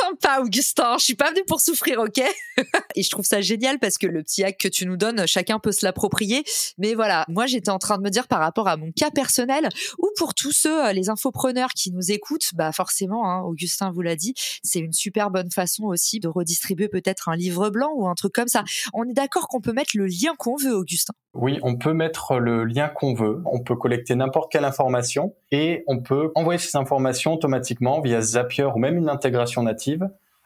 Sympa, 0.00 0.40
Augustin. 0.40 0.96
Je 0.98 1.04
suis 1.04 1.14
pas 1.14 1.30
venu 1.30 1.42
pour 1.46 1.60
souffrir, 1.60 1.98
ok? 1.98 2.22
Et 2.94 3.02
je 3.02 3.10
trouve 3.10 3.24
ça 3.24 3.40
génial 3.40 3.78
parce 3.78 3.98
que 3.98 4.06
le 4.06 4.22
petit 4.22 4.42
hack 4.42 4.56
que 4.56 4.68
tu 4.68 4.86
nous 4.86 4.96
donnes, 4.96 5.26
chacun 5.26 5.58
peut 5.58 5.72
se 5.72 5.84
l'approprier. 5.84 6.42
Mais 6.78 6.94
voilà, 6.94 7.24
moi 7.28 7.46
j'étais 7.46 7.70
en 7.70 7.78
train 7.78 7.98
de 7.98 8.02
me 8.02 8.08
dire 8.08 8.26
par 8.26 8.40
rapport 8.40 8.68
à 8.68 8.76
mon 8.76 8.92
cas 8.92 9.10
personnel 9.10 9.68
ou 9.98 10.08
pour 10.16 10.34
tous 10.34 10.52
ceux, 10.52 10.86
euh, 10.86 10.92
les 10.92 11.10
infopreneurs 11.10 11.70
qui 11.70 11.90
nous 11.90 12.10
écoutent, 12.10 12.50
bah 12.54 12.72
forcément, 12.72 13.30
hein, 13.30 13.42
Augustin 13.42 13.90
vous 13.90 14.02
l'a 14.02 14.16
dit, 14.16 14.34
c'est 14.62 14.78
une 14.78 14.92
super 14.92 15.30
bonne 15.30 15.50
façon 15.50 15.84
aussi 15.84 16.20
de 16.20 16.28
redistribuer 16.28 16.88
peut-être 16.88 17.28
un 17.28 17.36
livre 17.36 17.70
blanc 17.70 17.90
ou 17.94 18.06
un 18.08 18.14
truc 18.14 18.32
comme 18.32 18.48
ça. 18.48 18.64
On 18.94 19.04
est 19.04 19.14
d'accord 19.14 19.48
qu'on 19.48 19.60
peut 19.60 19.72
mettre 19.72 19.92
le 19.94 20.06
lien 20.06 20.34
qu'on 20.38 20.56
veut, 20.56 20.74
Augustin 20.74 21.12
Oui, 21.34 21.58
on 21.62 21.76
peut 21.76 21.92
mettre 21.92 22.38
le 22.38 22.64
lien 22.64 22.88
qu'on 22.88 23.14
veut. 23.14 23.42
On 23.44 23.60
peut 23.60 23.76
collecter 23.76 24.14
n'importe 24.14 24.50
quelle 24.50 24.64
information 24.64 25.34
et 25.50 25.84
on 25.86 26.00
peut 26.00 26.32
envoyer 26.34 26.58
ces 26.58 26.76
informations 26.76 27.34
automatiquement 27.34 28.00
via 28.00 28.20
Zapier 28.20 28.64
ou 28.64 28.78
même 28.78 28.96
une 28.96 29.08
intégration 29.08 29.62
native 29.62 29.89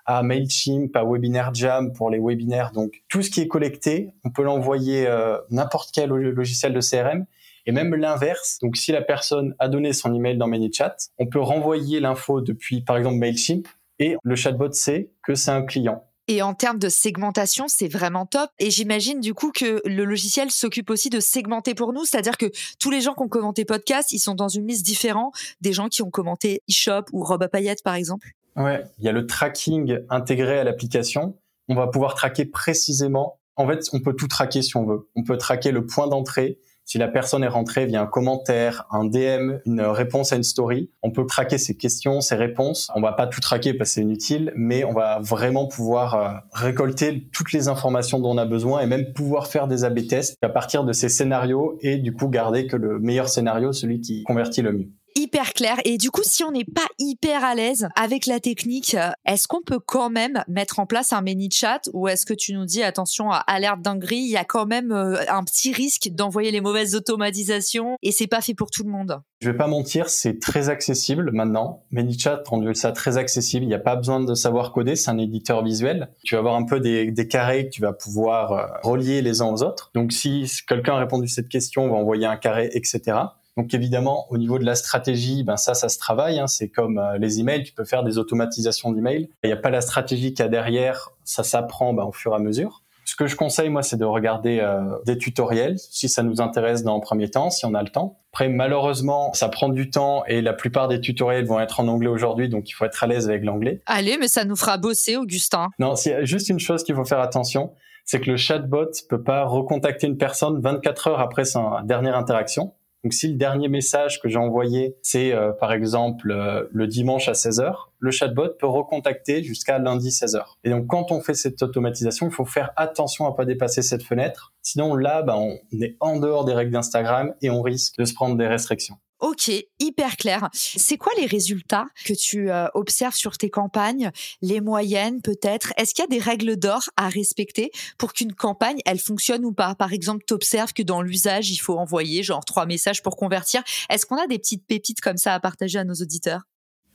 à 0.07 0.23
Mailchimp, 0.23 0.95
à 0.95 1.05
Webinar 1.05 1.55
Jam 1.55 1.93
pour 1.93 2.11
les 2.11 2.19
webinaires. 2.19 2.73
Donc 2.73 3.03
tout 3.09 3.23
ce 3.23 3.31
qui 3.31 3.41
est 3.41 3.49
collecté, 3.49 4.11
on 4.25 4.31
peut 4.31 4.43
l'envoyer 4.43 5.07
euh, 5.07 5.39
n'importe 5.51 5.91
quel 5.93 6.11
logiciel 6.11 6.75
de 6.75 6.81
CRM 6.81 7.27
et 7.67 7.73
même 7.73 7.95
l'inverse. 7.95 8.59
Donc 8.63 8.77
si 8.77 8.93
la 8.93 9.03
personne 9.03 9.55
a 9.59 9.69
donné 9.69 9.93
son 9.93 10.15
email 10.15 10.37
dans 10.37 10.47
ManyChat, 10.47 10.97
on 11.19 11.27
peut 11.27 11.41
renvoyer 11.41 12.01
l'info 12.01 12.41
depuis 12.41 12.83
par 12.83 12.97
exemple 12.97 13.17
Mailchimp 13.17 13.67
et 13.99 14.17
le 14.23 14.37
chatbot 14.37 14.73
sait 14.73 15.11
que 15.23 15.35
c'est 15.35 15.51
un 15.51 15.63
client. 15.63 16.05
Et 16.27 16.41
en 16.41 16.55
termes 16.55 16.79
de 16.79 16.89
segmentation, 16.89 17.67
c'est 17.69 17.87
vraiment 17.89 18.25
top. 18.25 18.49
Et 18.59 18.71
j'imagine 18.71 19.21
du 19.21 19.35
coup 19.35 19.53
que 19.53 19.83
le 19.85 20.05
logiciel 20.05 20.51
s'occupe 20.51 20.89
aussi 20.89 21.11
de 21.11 21.21
segmenter 21.21 21.75
pour 21.75 21.93
nous, 21.93 22.07
c'est-à-dire 22.07 22.39
que 22.39 22.47
tous 22.81 22.91
les 22.91 23.03
gens 23.03 23.13
qui 23.13 23.23
ont 23.23 23.29
commenté 23.29 23.67
podcast, 23.67 24.11
ils 24.11 24.19
sont 24.19 24.35
dans 24.35 24.49
une 24.49 24.67
liste 24.67 24.87
différente 24.87 25.35
des 25.61 25.75
gens 25.75 25.89
qui 25.89 26.03
ont 26.03 26.11
commenté 26.11 26.63
eShop 26.67 27.05
ou 27.13 27.23
Robe 27.23 27.43
à 27.43 27.49
paillettes 27.49 27.83
par 27.83 27.95
exemple. 27.95 28.31
Ouais, 28.57 28.85
il 28.99 29.05
y 29.05 29.09
a 29.09 29.13
le 29.13 29.27
tracking 29.27 29.99
intégré 30.11 30.59
à 30.59 30.65
l'application. 30.65 31.37
On 31.69 31.75
va 31.75 31.87
pouvoir 31.87 32.15
traquer 32.15 32.45
précisément. 32.45 33.41
En 33.57 33.67
fait, 33.67 33.81
on 33.93 34.01
peut 34.01 34.15
tout 34.15 34.29
traquer 34.29 34.63
si 34.63 34.77
on 34.77 34.85
veut. 34.85 35.09
On 35.17 35.25
peut 35.25 35.39
traquer 35.39 35.73
le 35.73 35.87
point 35.87 36.09
d'entrée, 36.09 36.59
si 36.85 36.99
la 36.99 37.09
personne 37.09 37.43
est 37.43 37.49
rentrée 37.49 37.87
via 37.87 38.03
un 38.03 38.07
commentaire, 38.07 38.87
un 38.91 39.05
DM, 39.05 39.59
une 39.65 39.81
réponse 39.81 40.33
à 40.33 40.37
une 40.37 40.43
story, 40.43 40.91
on 41.03 41.11
peut 41.11 41.25
traquer 41.25 41.57
ses 41.57 41.77
questions, 41.77 42.21
ses 42.21 42.35
réponses. 42.35 42.91
On 42.95 43.01
va 43.01 43.13
pas 43.13 43.27
tout 43.27 43.41
traquer 43.41 43.73
parce 43.73 43.91
que 43.91 43.95
c'est 43.95 44.03
inutile, 44.03 44.53
mais 44.55 44.85
on 44.85 44.93
va 44.93 45.19
vraiment 45.21 45.67
pouvoir 45.67 46.15
euh, 46.15 46.29
récolter 46.53 47.29
toutes 47.33 47.53
les 47.53 47.69
informations 47.69 48.21
dont 48.21 48.33
on 48.33 48.39
a 48.39 48.45
besoin 48.45 48.81
et 48.81 48.87
même 48.87 49.13
pouvoir 49.15 49.47
faire 49.47 49.67
des 49.67 49.85
A/B 49.85 50.07
tests 50.07 50.37
à 50.43 50.49
partir 50.49 50.85
de 50.85 50.93
ces 50.93 51.09
scénarios 51.09 51.79
et 51.81 51.97
du 51.97 52.13
coup 52.13 52.29
garder 52.29 52.67
que 52.67 52.77
le 52.77 52.99
meilleur 52.99 53.29
scénario, 53.29 53.73
celui 53.73 54.01
qui 54.01 54.23
convertit 54.25 54.63
le 54.63 54.73
mieux 54.73 54.89
hyper 55.15 55.53
clair. 55.53 55.77
Et 55.85 55.99
du 55.99 56.11
coup, 56.11 56.23
si 56.25 56.45
on 56.45 56.51
n'est 56.51 56.65
pas 56.65 56.87
hyper 56.99 57.45
à 57.45 57.55
l'aise 57.55 57.89
avec 57.97 58.27
la 58.27 58.41
technique, 58.41 58.97
est-ce 59.27 59.47
qu'on 59.49 59.63
peut 59.63 59.79
quand 59.79 60.11
même 60.11 60.43
mettre 60.49 60.81
en 60.81 60.87
place 60.87 61.13
un 61.13 61.23
mini 61.23 61.51
chat 61.51 61.81
ou 61.93 62.09
est-ce 62.09 62.27
que 62.27 62.35
tu 62.35 62.53
nous 62.55 62.65
dis 62.65 62.83
attention 62.83 63.31
à 63.31 63.37
alerte 63.37 63.81
dinguerie, 63.81 64.17
il 64.17 64.31
y 64.31 64.37
a 64.37 64.45
quand 64.45 64.67
même 64.67 64.93
euh, 64.93 65.17
un 65.29 65.45
petit 65.45 65.73
risque 65.73 66.09
d'envoyer 66.11 66.51
les 66.51 66.61
mauvaises 66.61 66.95
automatisations 66.95 67.97
et 68.03 68.13
c'est 68.13 68.27
pas 68.27 68.41
fait 68.41 68.55
pour 68.55 68.71
tout 68.71 68.85
le 68.85 68.91
monde? 68.91 69.21
Je 69.41 69.51
vais 69.51 69.57
pas 69.57 69.67
mentir, 69.67 70.09
c'est 70.09 70.39
très 70.39 70.69
accessible 70.69 71.31
maintenant. 71.33 71.83
ManyChat 71.91 72.43
rend 72.47 72.63
ça 72.75 72.93
très 72.93 73.19
accessible. 73.19 73.65
Il 73.65 73.69
n'y 73.69 73.75
a 73.75 73.79
pas 73.79 73.95
besoin 73.97 74.21
de 74.21 74.35
savoir 74.35 74.73
coder, 74.73 74.97
c'est 74.97 75.11
un 75.11 75.19
éditeur 75.19 75.63
visuel. 75.63 76.09
Tu 76.25 76.35
vas 76.35 76.39
avoir 76.39 76.55
un 76.55 76.65
peu 76.65 76.81
des, 76.81 77.11
des 77.11 77.29
carrés 77.29 77.67
que 77.67 77.71
tu 77.71 77.83
vas 77.83 77.93
pouvoir 77.93 78.53
euh, 78.53 78.67
relier 78.83 79.23
les 79.23 79.43
uns 79.43 79.47
aux 79.47 79.63
autres. 79.63 79.91
Donc 79.95 80.13
si 80.13 80.51
quelqu'un 80.67 80.95
a 80.95 80.99
répondu 80.99 81.25
à 81.25 81.29
cette 81.29 81.49
question, 81.49 81.85
on 81.85 81.91
va 81.91 81.97
envoyer 81.97 82.27
un 82.27 82.37
carré, 82.37 82.71
etc. 82.73 83.19
Donc 83.57 83.73
évidemment, 83.73 84.27
au 84.31 84.39
niveau 84.39 84.59
de 84.59 84.65
la 84.65 84.75
stratégie, 84.75 85.45
ben 85.45 85.57
ça, 85.57 85.75
ça 85.75 85.89
se 85.89 85.99
travaille. 85.99 86.39
Hein. 86.39 86.47
C'est 86.47 86.69
comme 86.69 86.99
euh, 86.99 87.19
les 87.19 87.41
emails, 87.41 87.63
tu 87.63 87.73
peux 87.73 87.85
faire 87.85 88.03
des 88.03 88.19
automatisations 88.19 88.93
d'emails. 88.93 89.29
Il 89.45 89.47
n'y 89.47 89.53
a 89.53 89.57
pas 89.57 89.71
la 89.71 89.81
stratégie 89.81 90.35
qu'il 90.35 90.45
y 90.45 90.47
a 90.47 90.49
derrière, 90.49 91.11
ça 91.25 91.45
s'apprend 91.45 91.95
ben, 91.95 92.05
au 92.05 92.13
fur 92.13 92.33
et 92.33 92.37
à 92.37 92.39
mesure. 92.39 92.83
Ce 93.05 93.17
que 93.17 93.27
je 93.27 93.37
conseille, 93.37 93.69
moi, 93.69 93.83
c'est 93.83 93.99
de 93.99 94.05
regarder 94.05 94.61
euh, 94.61 94.81
des 95.05 95.19
tutoriels, 95.19 95.79
si 95.79 96.09
ça 96.09 96.23
nous 96.23 96.41
intéresse 96.41 96.83
dans 96.83 96.95
le 96.95 97.01
premier 97.01 97.29
temps, 97.29 97.51
si 97.51 97.67
on 97.67 97.75
a 97.75 97.83
le 97.83 97.91
temps. 97.91 98.19
Après, 98.33 98.49
malheureusement, 98.49 99.33
ça 99.35 99.49
prend 99.49 99.69
du 99.69 99.91
temps 99.91 100.25
et 100.25 100.41
la 100.41 100.55
plupart 100.55 100.89
des 100.89 101.01
tutoriels 101.01 101.45
vont 101.45 101.61
être 101.61 101.81
en 101.81 101.89
anglais 101.89 102.09
aujourd'hui, 102.09 102.49
donc 102.49 102.69
il 102.69 102.73
faut 102.73 102.85
être 102.85 103.05
à 103.05 103.07
l'aise 103.07 103.29
avec 103.29 103.45
l'anglais. 103.45 103.83
Allez, 103.87 104.17
mais 104.19 104.27
ça 104.27 104.45
nous 104.45 104.57
fera 104.57 104.79
bosser, 104.79 105.17
Augustin. 105.17 105.69
Non, 105.79 105.97
c'est 105.97 106.25
juste 106.25 106.49
une 106.49 106.59
chose 106.59 106.83
qu'il 106.83 106.95
faut 106.95 107.05
faire 107.05 107.21
attention, 107.21 107.73
c'est 108.05 108.21
que 108.21 108.31
le 108.31 108.37
chatbot 108.37 108.91
peut 109.09 109.23
pas 109.23 109.45
recontacter 109.45 110.07
une 110.07 110.19
personne 110.19 110.61
24 110.61 111.09
heures 111.09 111.21
après 111.21 111.45
sa 111.45 111.83
dernière 111.85 112.17
interaction. 112.17 112.73
Donc 113.05 113.13
si 113.13 113.29
le 113.29 113.35
dernier 113.35 113.69
message 113.69 114.21
que 114.21 114.31
j'ai 114.31 114.39
envoyé, 114.39 114.97
c'est 115.03 115.33
euh, 115.33 115.53
par 115.53 115.75
exemple 115.75 116.31
euh, 116.31 116.65
le 116.73 116.87
dimanche 116.87 117.29
à 117.29 117.35
16 117.35 117.61
heures, 117.61 117.93
le 117.99 118.11
chatbot 118.11 118.49
peut 118.59 118.67
recontacter 118.67 119.43
jusqu'à 119.43 119.79
lundi 119.79 120.11
16 120.11 120.37
heures. 120.37 120.59
Et 120.65 120.71
donc 120.71 120.87
quand 120.87 121.13
on 121.13 121.21
fait 121.21 121.35
cette 121.35 121.63
automatisation, 121.63 122.27
il 122.27 122.33
faut 122.33 122.47
faire 122.47 122.73
attention 122.77 123.27
à 123.27 123.37
pas 123.37 123.45
dépasser 123.45 123.83
cette 123.83 124.03
fenêtre. 124.03 124.55
Sinon 124.63 124.95
là, 124.97 125.23
bah, 125.23 125.37
on 125.37 125.59
est 125.83 125.97
en 126.01 126.19
dehors 126.19 126.47
des 126.47 126.55
règles 126.55 126.73
d'Instagram 126.73 127.35
et 127.43 127.51
on 127.51 127.61
risque 127.61 127.99
de 127.99 128.07
se 128.07 128.15
prendre 128.15 128.37
des 128.37 128.47
restrictions. 128.47 128.97
Ok, 129.25 129.51
hyper 129.81 130.19
clair. 130.19 130.51
C'est 130.53 130.99
quoi 130.99 131.11
les 131.17 131.25
résultats 131.25 131.87
que 132.05 132.13
tu 132.13 132.51
euh, 132.51 132.67
observes 132.75 133.15
sur 133.15 133.39
tes 133.39 133.49
campagnes, 133.49 134.11
les 134.43 134.61
moyennes 134.61 135.23
peut-être? 135.23 135.73
Est-ce 135.79 135.95
qu'il 135.95 136.03
y 136.03 136.05
a 136.05 136.09
des 136.09 136.19
règles 136.19 136.59
d'or 136.59 136.83
à 136.99 137.09
respecter 137.09 137.71
pour 137.97 138.13
qu'une 138.13 138.35
campagne, 138.35 138.81
elle 138.85 138.99
fonctionne 138.99 139.47
ou 139.47 139.53
pas? 139.55 139.75
Par 139.77 139.95
exemple, 139.95 140.25
tu 140.29 140.35
observes 140.35 140.75
que 140.75 140.83
dans 140.83 141.01
l'usage, 141.01 141.51
il 141.51 141.57
faut 141.57 141.79
envoyer 141.79 142.23
genre 142.23 142.45
trois 142.45 142.67
messages 142.67 143.03
pour 143.03 143.17
convertir. 143.17 143.63
Est-ce 143.89 144.05
qu'on 144.05 144.23
a 144.23 144.27
des 144.27 144.39
petites 144.39 144.67
pépites 144.67 145.01
comme 145.01 145.17
ça 145.17 145.33
à 145.33 145.41
partager 145.41 145.79
à 145.79 145.85
nos 145.85 145.95
auditeurs? 145.95 146.43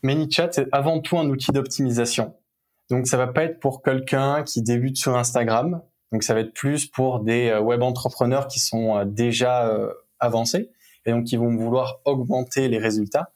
ManyChat, 0.03 0.49
c'est 0.51 0.67
avant 0.71 0.99
tout 0.99 1.17
un 1.17 1.27
outil 1.29 1.51
d'optimisation. 1.51 2.35
Donc 2.91 3.07
ça 3.07 3.17
va 3.17 3.25
pas 3.25 3.45
être 3.45 3.59
pour 3.59 3.81
quelqu'un 3.81 4.43
qui 4.43 4.61
débute 4.61 4.97
sur 4.97 5.17
Instagram. 5.17 5.81
Donc 6.11 6.21
ça 6.21 6.35
va 6.35 6.41
être 6.41 6.53
plus 6.53 6.85
pour 6.85 7.21
des 7.21 7.47
euh, 7.47 7.59
web 7.59 7.81
entrepreneurs 7.81 8.47
qui 8.47 8.59
sont 8.59 8.99
euh, 8.99 9.05
déjà 9.05 9.75
avancés 10.19 10.69
et 11.05 11.11
donc 11.11 11.31
ils 11.31 11.39
vont 11.39 11.55
vouloir 11.55 11.99
augmenter 12.05 12.67
les 12.67 12.77
résultats. 12.77 13.31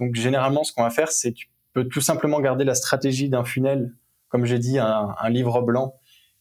Donc 0.00 0.14
généralement, 0.14 0.64
ce 0.64 0.72
qu'on 0.72 0.82
va 0.82 0.90
faire, 0.90 1.10
c'est 1.10 1.32
tu 1.32 1.48
peux 1.72 1.84
tout 1.84 2.00
simplement 2.00 2.40
garder 2.40 2.64
la 2.64 2.74
stratégie 2.74 3.28
d'un 3.28 3.44
funnel, 3.44 3.94
comme 4.28 4.44
j'ai 4.44 4.58
dit, 4.58 4.78
un, 4.78 5.14
livre 5.28 5.62
blanc, 5.62 5.94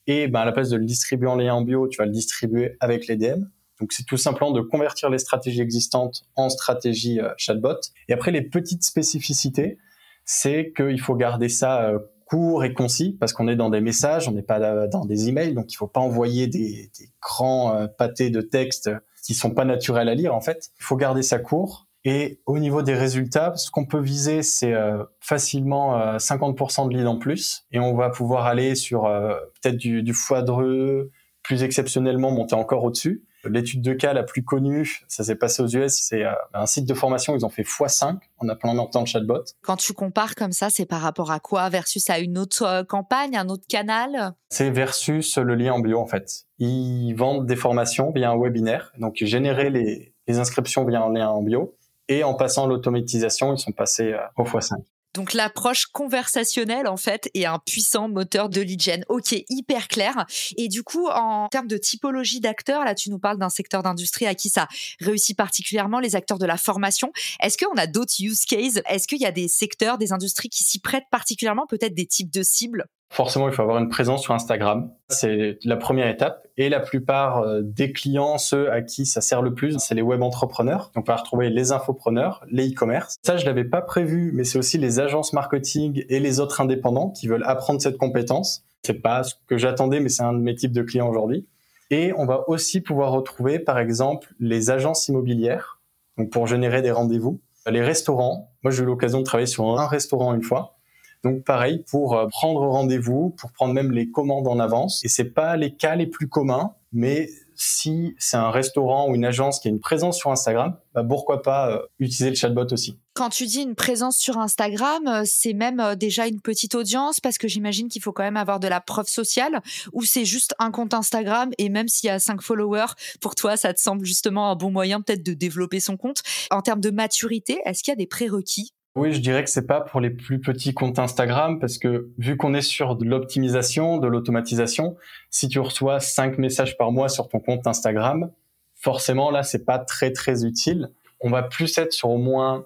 et 0.05 0.27
ben, 0.27 0.41
à 0.41 0.45
la 0.45 0.51
place 0.51 0.69
de 0.69 0.77
le 0.77 0.85
distribuer 0.85 1.27
en 1.27 1.35
lien 1.35 1.53
en 1.53 1.61
bio, 1.61 1.87
tu 1.87 1.97
vas 1.97 2.05
le 2.05 2.11
distribuer 2.11 2.77
avec 2.79 3.07
les 3.07 3.17
DM. 3.17 3.43
Donc 3.79 3.93
c'est 3.93 4.05
tout 4.05 4.17
simplement 4.17 4.51
de 4.51 4.61
convertir 4.61 5.09
les 5.09 5.19
stratégies 5.19 5.61
existantes 5.61 6.23
en 6.35 6.49
stratégie 6.49 7.19
euh, 7.19 7.29
chatbot. 7.37 7.79
Et 8.07 8.13
après 8.13 8.31
les 8.31 8.41
petites 8.41 8.83
spécificités, 8.83 9.77
c'est 10.25 10.73
qu'il 10.75 10.99
faut 10.99 11.15
garder 11.15 11.49
ça 11.49 11.83
euh, 11.83 11.99
court 12.25 12.63
et 12.63 12.73
concis 12.73 13.15
parce 13.19 13.33
qu'on 13.33 13.47
est 13.47 13.55
dans 13.55 13.69
des 13.69 13.81
messages, 13.81 14.27
on 14.27 14.31
n'est 14.31 14.41
pas 14.41 14.87
dans 14.87 15.05
des 15.05 15.29
emails, 15.29 15.53
donc 15.53 15.71
il 15.71 15.75
faut 15.75 15.87
pas 15.87 15.99
envoyer 15.99 16.47
des, 16.47 16.91
grands 17.21 17.75
euh, 17.75 17.87
pâtés 17.87 18.29
de 18.29 18.41
texte 18.41 18.89
qui 19.27 19.33
sont 19.33 19.51
pas 19.51 19.65
naturels 19.65 20.07
à 20.07 20.15
lire 20.15 20.33
en 20.33 20.39
fait. 20.39 20.71
Il 20.79 20.83
faut 20.83 20.95
garder 20.95 21.21
ça 21.21 21.37
court. 21.37 21.85
Et 22.05 22.39
au 22.45 22.59
niveau 22.59 22.81
des 22.81 22.93
résultats, 22.93 23.53
ce 23.57 23.69
qu'on 23.69 23.85
peut 23.85 23.99
viser, 23.99 24.41
c'est 24.41 24.71
euh, 24.71 25.03
facilement 25.19 26.15
50% 26.17 26.85
euh, 26.85 26.87
de 26.87 26.93
leads 26.95 27.09
en 27.09 27.17
plus. 27.17 27.65
Et 27.73 27.79
on 27.79 27.93
va 27.93 28.09
pouvoir 28.09 28.45
aller 28.45 28.75
sur 28.75 29.05
euh, 29.05 29.35
peut-être 29.61 29.75
du, 29.75 30.01
du 30.01 30.13
foidreux, 30.13 31.11
plus 31.43 31.63
exceptionnellement 31.63 32.31
monter 32.31 32.55
encore 32.55 32.85
au-dessus. 32.85 33.25
L'étude 33.49 33.81
de 33.81 33.93
cas 33.93 34.13
la 34.13 34.23
plus 34.23 34.43
connue, 34.43 35.03
ça 35.07 35.23
s'est 35.23 35.35
passé 35.35 35.61
aux 35.61 35.67
US, 35.67 35.93
c'est 35.93 36.23
un 36.53 36.65
site 36.65 36.87
de 36.87 36.93
formation, 36.93 37.35
ils 37.35 37.45
ont 37.45 37.49
fait 37.49 37.63
x5 37.63 38.17
en 38.39 38.49
appelant 38.49 38.85
temps 38.87 39.01
de 39.01 39.07
chatbot. 39.07 39.43
Quand 39.61 39.77
tu 39.77 39.93
compares 39.93 40.35
comme 40.35 40.51
ça, 40.51 40.69
c'est 40.69 40.85
par 40.85 41.01
rapport 41.01 41.31
à 41.31 41.39
quoi? 41.39 41.69
Versus 41.69 42.09
à 42.09 42.19
une 42.19 42.37
autre 42.37 42.83
campagne, 42.83 43.35
un 43.35 43.49
autre 43.49 43.65
canal? 43.67 44.33
C'est 44.49 44.69
versus 44.69 45.37
le 45.37 45.55
lien 45.55 45.73
en 45.73 45.79
bio 45.79 45.99
en 45.99 46.07
fait. 46.07 46.45
Ils 46.59 47.13
vendent 47.13 47.45
des 47.45 47.55
formations 47.55 48.11
via 48.11 48.31
un 48.31 48.37
webinaire, 48.37 48.91
donc 48.97 49.15
générer 49.21 49.69
les, 49.69 50.13
les 50.27 50.39
inscriptions 50.39 50.85
via 50.85 51.01
un 51.01 51.13
lien 51.13 51.29
en 51.29 51.41
bio. 51.41 51.75
Et 52.09 52.23
en 52.23 52.35
passant 52.35 52.67
l'automatisation, 52.67 53.53
ils 53.53 53.59
sont 53.59 53.73
passés 53.73 54.15
au 54.37 54.43
x5. 54.43 54.75
Donc 55.17 55.33
l'approche 55.33 55.87
conversationnelle 55.87 56.87
en 56.87 56.95
fait 56.95 57.31
est 57.33 57.45
un 57.45 57.57
puissant 57.57 58.07
moteur 58.07 58.49
de 58.49 58.61
lead 58.61 58.79
gen. 58.79 59.03
Ok, 59.09 59.35
hyper 59.49 59.87
clair. 59.87 60.27
Et 60.57 60.67
du 60.67 60.83
coup, 60.83 61.07
en 61.07 61.47
termes 61.49 61.67
de 61.67 61.77
typologie 61.77 62.39
d'acteurs, 62.39 62.85
là 62.85 62.93
tu 62.93 63.09
nous 63.09 63.17
parles 63.17 63.39
d'un 63.39 63.49
secteur 63.49 63.81
d'industrie 63.81 64.27
à 64.27 64.35
qui 64.35 64.49
ça 64.49 64.67
réussit 64.99 65.35
particulièrement, 65.35 65.99
les 65.99 66.15
acteurs 66.15 66.37
de 66.37 66.45
la 66.45 66.55
formation. 66.55 67.11
Est-ce 67.41 67.57
qu'on 67.57 67.77
a 67.77 67.87
d'autres 67.87 68.13
use 68.19 68.45
cases? 68.45 68.79
Est-ce 68.87 69.07
qu'il 69.07 69.19
y 69.19 69.25
a 69.25 69.31
des 69.31 69.47
secteurs, 69.47 69.97
des 69.97 70.13
industries 70.13 70.49
qui 70.49 70.63
s'y 70.63 70.77
prêtent 70.77 71.09
particulièrement, 71.09 71.65
peut-être 71.65 71.95
des 71.95 72.05
types 72.05 72.31
de 72.31 72.43
cibles? 72.43 72.85
Forcément, 73.09 73.47
il 73.47 73.53
faut 73.53 73.61
avoir 73.61 73.77
une 73.77 73.89
présence 73.89 74.21
sur 74.21 74.33
Instagram. 74.33 74.91
C'est 75.09 75.57
la 75.63 75.77
première 75.77 76.07
étape. 76.07 76.45
Et 76.57 76.69
la 76.69 76.79
plupart 76.79 77.39
euh, 77.39 77.61
des 77.63 77.91
clients, 77.93 78.37
ceux 78.37 78.71
à 78.71 78.81
qui 78.81 79.05
ça 79.05 79.21
sert 79.21 79.41
le 79.41 79.53
plus, 79.53 79.77
c'est 79.79 79.95
les 79.95 80.01
web 80.01 80.21
entrepreneurs. 80.21 80.91
Donc, 80.93 81.05
on 81.07 81.11
va 81.11 81.17
retrouver 81.17 81.49
les 81.49 81.71
infopreneurs, 81.71 82.43
les 82.49 82.69
e-commerce. 82.69 83.15
Ça, 83.23 83.37
je 83.37 83.45
l'avais 83.45 83.63
pas 83.63 83.81
prévu, 83.81 84.31
mais 84.33 84.43
c'est 84.43 84.59
aussi 84.59 84.77
les 84.77 84.99
agences 84.99 85.33
marketing 85.33 86.03
et 86.09 86.19
les 86.19 86.39
autres 86.39 86.59
indépendants 86.59 87.09
qui 87.09 87.27
veulent 87.27 87.45
apprendre 87.45 87.81
cette 87.81 87.97
compétence. 87.97 88.65
C'est 88.83 89.01
pas 89.01 89.23
ce 89.23 89.35
que 89.47 89.57
j'attendais, 89.57 89.99
mais 89.99 90.09
c'est 90.09 90.23
un 90.23 90.33
de 90.33 90.39
mes 90.39 90.55
types 90.55 90.73
de 90.73 90.81
clients 90.81 91.09
aujourd'hui. 91.09 91.47
Et 91.89 92.11
on 92.17 92.25
va 92.25 92.49
aussi 92.49 92.81
pouvoir 92.81 93.11
retrouver, 93.11 93.59
par 93.59 93.79
exemple, 93.79 94.33
les 94.39 94.69
agences 94.69 95.07
immobilières. 95.07 95.79
Donc, 96.17 96.29
pour 96.29 96.47
générer 96.47 96.81
des 96.81 96.91
rendez-vous. 96.91 97.39
Les 97.69 97.81
restaurants. 97.81 98.51
Moi, 98.63 98.71
j'ai 98.71 98.83
eu 98.83 98.85
l'occasion 98.85 99.19
de 99.19 99.23
travailler 99.23 99.47
sur 99.47 99.79
un 99.79 99.87
restaurant 99.87 100.33
une 100.33 100.43
fois 100.43 100.76
donc 101.23 101.43
pareil 101.43 101.83
pour 101.89 102.15
euh, 102.15 102.27
prendre 102.27 102.61
rendez-vous, 102.61 103.31
pour 103.37 103.51
prendre 103.51 103.73
même 103.73 103.91
les 103.91 104.09
commandes 104.09 104.47
en 104.47 104.59
avance. 104.59 105.03
Et 105.03 105.07
c'est 105.07 105.31
pas 105.31 105.55
les 105.57 105.73
cas 105.73 105.95
les 105.95 106.07
plus 106.07 106.27
communs, 106.27 106.73
mais 106.93 107.29
si 107.55 108.15
c'est 108.19 108.37
un 108.37 108.51
restaurant 108.51 109.09
ou 109.09 109.15
une 109.15 109.25
agence 109.25 109.59
qui 109.59 109.67
a 109.67 109.71
une 109.71 109.79
présence 109.79 110.17
sur 110.17 110.31
Instagram, 110.31 110.77
bah 110.93 111.03
pourquoi 111.03 111.41
pas 111.41 111.71
euh, 111.71 111.79
utiliser 111.99 112.29
le 112.29 112.35
chatbot 112.35 112.71
aussi. 112.71 112.99
Quand 113.15 113.29
tu 113.29 113.47
dis 113.47 113.63
une 113.63 113.73
présence 113.73 114.15
sur 114.15 114.37
Instagram, 114.37 115.07
euh, 115.07 115.23
c'est 115.25 115.53
même 115.53 115.95
déjà 115.95 116.27
une 116.27 116.39
petite 116.39 116.75
audience 116.75 117.19
parce 117.19 117.39
que 117.39 117.47
j'imagine 117.47 117.89
qu'il 117.89 118.01
faut 118.01 118.11
quand 118.11 118.23
même 118.23 118.37
avoir 118.37 118.59
de 118.59 118.67
la 118.67 118.79
preuve 118.79 119.07
sociale 119.07 119.61
ou 119.91 120.03
c'est 120.03 120.25
juste 120.25 120.53
un 120.59 120.69
compte 120.69 120.93
Instagram 120.93 121.49
et 121.57 121.69
même 121.69 121.87
s'il 121.87 122.07
y 122.07 122.11
a 122.11 122.19
5 122.19 122.43
followers, 122.43 122.93
pour 123.21 123.33
toi, 123.33 123.57
ça 123.57 123.73
te 123.73 123.81
semble 123.81 124.05
justement 124.05 124.51
un 124.51 124.55
bon 124.55 124.69
moyen 124.69 125.01
peut-être 125.01 125.23
de 125.23 125.33
développer 125.33 125.79
son 125.79 125.97
compte. 125.97 126.21
En 126.51 126.61
termes 126.61 126.81
de 126.81 126.91
maturité, 126.91 127.59
est-ce 127.65 127.81
qu'il 127.81 127.91
y 127.91 127.93
a 127.93 127.97
des 127.97 128.07
prérequis? 128.07 128.71
Oui, 128.97 129.13
je 129.13 129.21
dirais 129.21 129.43
que 129.43 129.49
c'est 129.49 129.67
pas 129.67 129.81
pour 129.81 130.01
les 130.01 130.09
plus 130.09 130.41
petits 130.41 130.73
comptes 130.73 130.97
Instagram 130.97 131.59
parce 131.59 131.77
que 131.77 132.09
vu 132.17 132.35
qu'on 132.35 132.55
est 132.55 132.61
sur 132.61 132.95
de 132.95 133.05
l'optimisation, 133.05 133.97
de 133.97 134.07
l'automatisation, 134.07 134.97
si 135.29 135.47
tu 135.47 135.59
reçois 135.59 135.99
cinq 135.99 136.39
messages 136.39 136.77
par 136.77 136.91
mois 136.91 137.07
sur 137.07 137.27
ton 137.27 137.39
compte 137.39 137.67
Instagram, 137.67 138.31
forcément 138.73 139.29
là 139.29 139.43
c'est 139.43 139.65
pas 139.65 139.77
très 139.77 140.11
très 140.11 140.45
utile. 140.45 140.89
On 141.21 141.29
va 141.29 141.43
plus 141.43 141.77
être 141.77 141.93
sur 141.93 142.09
au 142.09 142.17
moins 142.17 142.65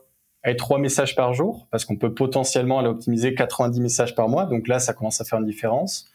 trois 0.57 0.79
messages 0.79 1.15
par 1.15 1.33
jour 1.33 1.67
parce 1.69 1.83
qu'on 1.83 1.97
peut 1.97 2.13
potentiellement 2.13 2.79
aller 2.79 2.87
optimiser 2.87 3.35
90 3.35 3.81
messages 3.81 4.15
par 4.15 4.29
mois. 4.29 4.45
Donc 4.45 4.69
là 4.69 4.79
ça 4.79 4.93
commence 4.93 5.19
à 5.19 5.25
faire 5.25 5.39
une 5.39 5.45
différence. 5.45 6.09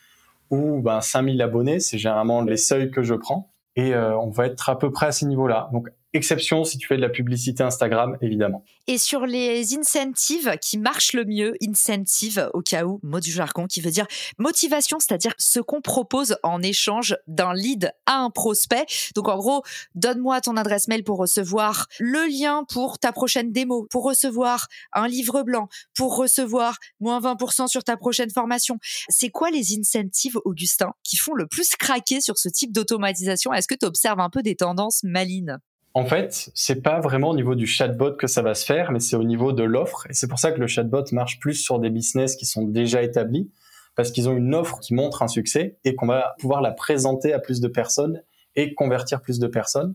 Ou 0.50 0.80
ben 0.80 1.02
5000 1.02 1.42
abonnés, 1.42 1.78
c'est 1.78 1.98
généralement 1.98 2.40
les 2.40 2.56
seuils 2.56 2.90
que 2.90 3.02
je 3.02 3.14
prends 3.14 3.50
et 3.74 3.94
euh, 3.94 4.16
on 4.18 4.30
va 4.30 4.46
être 4.46 4.70
à 4.70 4.78
peu 4.78 4.90
près 4.90 5.06
à 5.06 5.12
ces 5.12 5.26
niveaux-là. 5.26 5.68
Donc 5.72 5.90
Exception 6.16 6.64
si 6.64 6.78
tu 6.78 6.86
fais 6.86 6.96
de 6.96 7.02
la 7.02 7.10
publicité 7.10 7.62
Instagram, 7.62 8.16
évidemment. 8.22 8.64
Et 8.86 8.96
sur 8.96 9.26
les 9.26 9.76
incentives 9.76 10.56
qui 10.62 10.78
marchent 10.78 11.12
le 11.12 11.26
mieux, 11.26 11.54
incentive 11.62 12.48
au 12.54 12.62
cas 12.62 12.84
où, 12.84 13.00
mot 13.02 13.20
du 13.20 13.30
jargon 13.30 13.66
qui 13.66 13.82
veut 13.82 13.90
dire 13.90 14.06
motivation, 14.38 14.98
c'est-à-dire 14.98 15.34
ce 15.36 15.60
qu'on 15.60 15.82
propose 15.82 16.38
en 16.42 16.62
échange 16.62 17.18
d'un 17.26 17.52
lead 17.52 17.92
à 18.06 18.20
un 18.20 18.30
prospect. 18.30 18.86
Donc 19.14 19.28
en 19.28 19.36
gros, 19.36 19.62
donne-moi 19.94 20.40
ton 20.40 20.56
adresse 20.56 20.88
mail 20.88 21.04
pour 21.04 21.18
recevoir 21.18 21.86
le 22.00 22.26
lien 22.30 22.64
pour 22.64 22.98
ta 22.98 23.12
prochaine 23.12 23.52
démo, 23.52 23.86
pour 23.90 24.04
recevoir 24.04 24.68
un 24.94 25.08
livre 25.08 25.42
blanc, 25.42 25.68
pour 25.94 26.16
recevoir 26.16 26.78
moins 26.98 27.20
20% 27.20 27.68
sur 27.68 27.84
ta 27.84 27.98
prochaine 27.98 28.30
formation. 28.30 28.78
C'est 29.10 29.28
quoi 29.28 29.50
les 29.50 29.78
incentives, 29.78 30.38
Augustin, 30.46 30.92
qui 31.04 31.18
font 31.18 31.34
le 31.34 31.46
plus 31.46 31.76
craquer 31.76 32.22
sur 32.22 32.38
ce 32.38 32.48
type 32.48 32.72
d'automatisation? 32.72 33.52
Est-ce 33.52 33.68
que 33.68 33.74
tu 33.74 33.84
observes 33.84 34.20
un 34.20 34.30
peu 34.30 34.42
des 34.42 34.56
tendances 34.56 35.02
malines? 35.02 35.58
En 35.96 36.04
fait, 36.04 36.50
c'est 36.54 36.82
pas 36.82 37.00
vraiment 37.00 37.30
au 37.30 37.34
niveau 37.34 37.54
du 37.54 37.66
chatbot 37.66 38.16
que 38.16 38.26
ça 38.26 38.42
va 38.42 38.54
se 38.54 38.66
faire, 38.66 38.92
mais 38.92 39.00
c'est 39.00 39.16
au 39.16 39.24
niveau 39.24 39.54
de 39.54 39.62
l'offre. 39.62 40.06
Et 40.10 40.12
c'est 40.12 40.28
pour 40.28 40.38
ça 40.38 40.52
que 40.52 40.60
le 40.60 40.66
chatbot 40.66 41.04
marche 41.12 41.40
plus 41.40 41.54
sur 41.54 41.78
des 41.78 41.88
business 41.88 42.36
qui 42.36 42.44
sont 42.44 42.64
déjà 42.64 43.00
établis, 43.00 43.50
parce 43.94 44.10
qu'ils 44.10 44.28
ont 44.28 44.36
une 44.36 44.54
offre 44.54 44.78
qui 44.78 44.92
montre 44.92 45.22
un 45.22 45.28
succès 45.28 45.78
et 45.84 45.94
qu'on 45.94 46.06
va 46.06 46.34
pouvoir 46.38 46.60
la 46.60 46.72
présenter 46.72 47.32
à 47.32 47.38
plus 47.38 47.62
de 47.62 47.68
personnes 47.68 48.22
et 48.56 48.74
convertir 48.74 49.22
plus 49.22 49.38
de 49.38 49.46
personnes. 49.46 49.94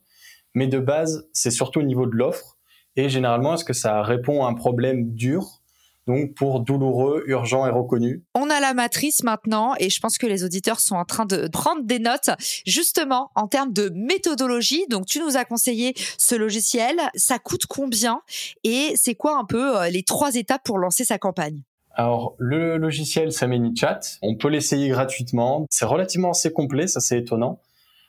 Mais 0.56 0.66
de 0.66 0.80
base, 0.80 1.30
c'est 1.34 1.52
surtout 1.52 1.82
au 1.82 1.84
niveau 1.84 2.08
de 2.08 2.16
l'offre. 2.16 2.58
Et 2.96 3.08
généralement, 3.08 3.54
est-ce 3.54 3.64
que 3.64 3.74
ça 3.74 4.02
répond 4.02 4.44
à 4.44 4.50
un 4.50 4.56
problème 4.56 5.14
dur? 5.14 5.61
Donc 6.08 6.34
pour 6.34 6.62
douloureux, 6.62 7.24
urgent 7.28 7.66
et 7.66 7.70
reconnu. 7.70 8.24
On 8.36 8.50
a 8.50 8.60
la 8.60 8.74
matrice 8.74 9.24
maintenant 9.24 9.74
et 9.80 9.90
je 9.90 10.00
pense 10.00 10.18
que 10.18 10.28
les 10.28 10.44
auditeurs 10.44 10.80
sont 10.80 10.96
en 10.96 11.06
train 11.06 11.26
de 11.26 11.48
prendre 11.48 11.84
des 11.84 12.00
notes 12.00 12.30
justement 12.66 13.32
en 13.36 13.48
termes 13.48 13.74
de 13.74 13.92
méthodologie. 13.94 14.86
Donc 14.90 15.06
tu 15.06 15.20
nous 15.20 15.38
as 15.38 15.46
conseillé 15.46 15.94
ce 16.18 16.36
logiciel, 16.36 16.98
ça 17.16 17.40
coûte 17.40 17.66
combien 17.68 18.22
et 18.64 18.94
c'est 18.96 19.16
quoi 19.16 19.38
un 19.38 19.46
peu 19.46 19.78
euh, 19.78 19.90
les 19.90 20.04
trois 20.04 20.36
étapes 20.36 20.64
pour 20.64 20.78
lancer 20.78 21.06
sa 21.06 21.18
campagne? 21.18 21.62
Alors, 21.94 22.36
le 22.38 22.78
logiciel, 22.78 23.34
c'est 23.34 23.48
ManyChat. 23.48 24.00
On 24.22 24.36
peut 24.36 24.48
l'essayer 24.48 24.88
gratuitement. 24.88 25.66
C'est 25.70 25.84
relativement 25.84 26.32
assez 26.32 26.52
complet, 26.54 26.88
ça 26.88 27.02
c'est 27.02 27.20
étonnant. 27.20 27.60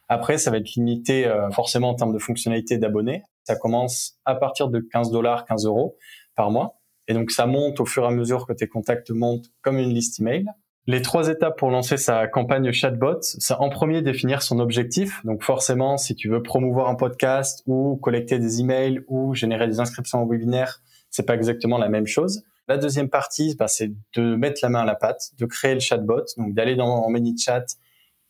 Après, 0.08 0.38
ça 0.38 0.50
va 0.50 0.58
être 0.58 0.75
limité 0.75 1.26
euh, 1.26 1.50
forcément 1.50 1.90
en 1.90 1.94
termes 1.94 2.12
de 2.12 2.18
fonctionnalité 2.18 2.78
d'abonnés. 2.78 3.22
Ça 3.44 3.56
commence 3.56 4.18
à 4.25 4.34
partir 4.37 4.68
de 4.68 4.78
15 4.78 5.11
dollars, 5.11 5.44
15 5.46 5.66
euros 5.66 5.96
par 6.37 6.50
mois. 6.50 6.81
Et 7.09 7.14
donc, 7.14 7.30
ça 7.30 7.47
monte 7.47 7.80
au 7.80 7.87
fur 7.87 8.04
et 8.04 8.06
à 8.06 8.11
mesure 8.11 8.47
que 8.47 8.52
tes 8.52 8.68
contacts 8.68 9.11
montent 9.11 9.50
comme 9.61 9.78
une 9.78 9.92
liste 9.92 10.21
email. 10.21 10.47
Les 10.88 11.00
trois 11.00 11.28
étapes 11.28 11.59
pour 11.59 11.71
lancer 11.71 11.97
sa 11.97 12.26
campagne 12.26 12.73
chatbot, 12.73 13.18
c'est 13.21 13.54
en 13.54 13.68
premier 13.68 14.02
définir 14.02 14.42
son 14.42 14.59
objectif. 14.59 15.25
Donc 15.25 15.44
forcément, 15.44 15.97
si 15.97 16.16
tu 16.16 16.28
veux 16.28 16.42
promouvoir 16.42 16.88
un 16.88 16.97
podcast 16.97 17.62
ou 17.66 17.97
collecter 18.02 18.40
des 18.40 18.61
emails 18.61 19.00
ou 19.06 19.32
générer 19.32 19.68
des 19.68 19.78
inscriptions 19.78 20.25
au 20.25 20.28
webinaire, 20.28 20.82
c'est 21.09 21.25
pas 21.25 21.37
exactement 21.37 21.78
la 21.78 21.88
même 21.88 22.09
chose. 22.09 22.42
La 22.66 22.78
deuxième 22.78 23.09
partie, 23.09 23.54
bah, 23.54 23.68
c'est 23.68 23.92
de 24.16 24.35
mettre 24.35 24.59
la 24.64 24.71
main 24.71 24.80
à 24.80 24.85
la 24.85 24.97
pâte, 24.97 25.30
de 25.38 25.47
créer 25.47 25.75
le 25.75 25.80
chatbot, 25.80 26.25
donc 26.37 26.52
d'aller 26.52 26.75
dans 26.75 27.09
ManyChat 27.09 27.66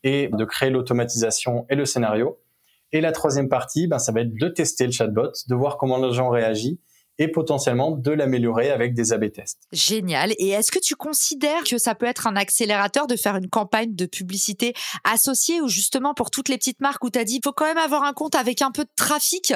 et 0.03 0.29
de 0.31 0.45
créer 0.45 0.69
l'automatisation 0.69 1.65
et 1.71 1.75
le 1.75 1.85
scénario. 1.85 2.39
Et 2.91 3.01
la 3.01 3.11
troisième 3.11 3.49
partie, 3.49 3.87
bah, 3.87 3.97
ça 3.97 4.11
va 4.11 4.21
être 4.21 4.37
de 4.37 4.47
tester 4.47 4.85
le 4.85 4.91
chatbot, 4.91 5.31
de 5.47 5.55
voir 5.55 5.77
comment 5.77 5.97
les 5.97 6.13
gens 6.13 6.29
réagissent 6.29 6.77
et 7.19 7.27
potentiellement 7.27 7.91
de 7.91 8.11
l'améliorer 8.11 8.71
avec 8.71 8.93
des 8.93 9.13
A-B 9.13 9.31
tests. 9.31 9.59
Génial. 9.71 10.33
Et 10.39 10.49
est-ce 10.49 10.71
que 10.71 10.79
tu 10.79 10.95
considères 10.95 11.63
que 11.63 11.77
ça 11.77 11.95
peut 11.95 12.05
être 12.05 12.27
un 12.27 12.35
accélérateur 12.35 13.07
de 13.07 13.15
faire 13.15 13.35
une 13.35 13.49
campagne 13.49 13.95
de 13.95 14.05
publicité 14.05 14.73
associée 15.03 15.61
ou 15.61 15.67
justement 15.67 16.13
pour 16.13 16.31
toutes 16.31 16.49
les 16.49 16.57
petites 16.57 16.81
marques 16.81 17.03
où 17.03 17.09
tu 17.09 17.19
as 17.19 17.23
dit 17.23 17.35
il 17.35 17.41
faut 17.43 17.53
quand 17.53 17.65
même 17.65 17.77
avoir 17.77 18.03
un 18.03 18.13
compte 18.13 18.35
avec 18.35 18.61
un 18.61 18.71
peu 18.71 18.83
de 18.83 18.89
trafic 18.95 19.53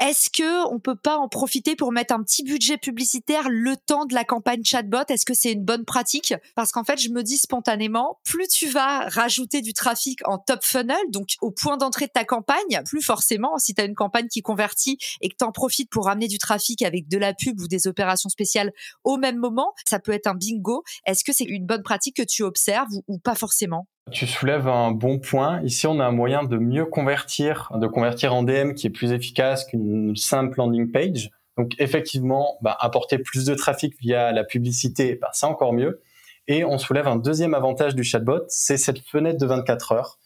Est-ce 0.00 0.30
que 0.30 0.68
on 0.72 0.78
peut 0.78 0.96
pas 0.96 1.16
en 1.16 1.28
profiter 1.28 1.76
pour 1.76 1.92
mettre 1.92 2.14
un 2.14 2.22
petit 2.22 2.42
budget 2.42 2.76
publicitaire 2.76 3.48
le 3.48 3.76
temps 3.76 4.04
de 4.04 4.14
la 4.14 4.24
campagne 4.24 4.64
chatbot? 4.64 4.98
Est-ce 5.08 5.24
que 5.24 5.34
c'est 5.34 5.52
une 5.52 5.64
bonne 5.64 5.84
pratique? 5.84 6.34
Parce 6.54 6.72
qu'en 6.72 6.84
fait, 6.84 6.98
je 6.98 7.10
me 7.10 7.22
dis 7.22 7.38
spontanément, 7.38 8.18
plus 8.24 8.48
tu 8.48 8.68
vas 8.68 9.08
rajouter 9.08 9.60
du 9.60 9.72
trafic 9.72 10.26
en 10.26 10.38
top 10.38 10.60
funnel, 10.62 10.96
donc 11.10 11.36
au 11.40 11.50
point 11.50 11.76
d'entrée 11.76 12.06
de 12.06 12.12
ta 12.12 12.24
campagne, 12.24 12.82
plus 12.84 13.02
forcément 13.02 13.58
si 13.58 13.74
tu 13.74 13.80
as 13.80 13.84
une 13.84 13.94
campagne 13.94 14.28
qui 14.28 14.42
convertit 14.42 14.98
et 15.20 15.28
que 15.28 15.36
tu 15.38 15.44
en 15.44 15.52
profites 15.52 15.90
pour 15.90 16.06
ramener 16.06 16.28
du 16.28 16.38
trafic 16.38 16.82
avec 16.82 16.97
de 17.06 17.18
la 17.18 17.34
pub 17.34 17.60
ou 17.60 17.68
des 17.68 17.86
opérations 17.86 18.28
spéciales 18.28 18.72
au 19.04 19.16
même 19.16 19.36
moment. 19.36 19.74
Ça 19.86 19.98
peut 19.98 20.12
être 20.12 20.26
un 20.26 20.34
bingo. 20.34 20.82
Est-ce 21.06 21.22
que 21.22 21.32
c'est 21.32 21.44
une 21.44 21.66
bonne 21.66 21.82
pratique 21.82 22.16
que 22.16 22.22
tu 22.22 22.42
observes 22.42 22.88
ou, 23.06 23.18
pas 23.18 23.34
forcément? 23.34 23.86
Tu 24.10 24.26
soulèves 24.26 24.68
un 24.68 24.90
bon 24.90 25.18
point. 25.18 25.60
Ici, 25.62 25.86
on 25.86 26.00
a 26.00 26.04
un 26.06 26.12
moyen 26.12 26.44
de 26.44 26.56
mieux 26.56 26.86
convertir, 26.86 27.70
de 27.74 27.86
convertir 27.86 28.34
en 28.34 28.42
DM 28.42 28.72
qui 28.72 28.86
est 28.86 28.90
plus 28.90 29.12
efficace 29.12 29.66
qu'une 29.66 30.16
simple 30.16 30.56
landing 30.58 30.90
page. 30.90 31.30
Donc, 31.58 31.74
effectivement, 31.78 32.56
bah, 32.62 32.76
apporter 32.80 33.18
plus 33.18 33.44
de 33.44 33.54
trafic 33.54 33.94
via 34.00 34.32
la 34.32 34.44
publicité, 34.44 35.16
bah, 35.20 35.28
c'est 35.32 35.46
encore 35.46 35.72
mieux. 35.72 36.00
Et 36.46 36.64
on 36.64 36.78
soulève 36.78 37.06
un 37.06 37.16
deuxième 37.16 37.52
avantage 37.52 37.94
du 37.94 38.04
chatbot, 38.04 38.40
c'est 38.48 38.78
cette 38.78 39.00
fenêtre 39.00 39.38
de 39.38 39.46
24 39.46 39.92
heures. 39.92 40.18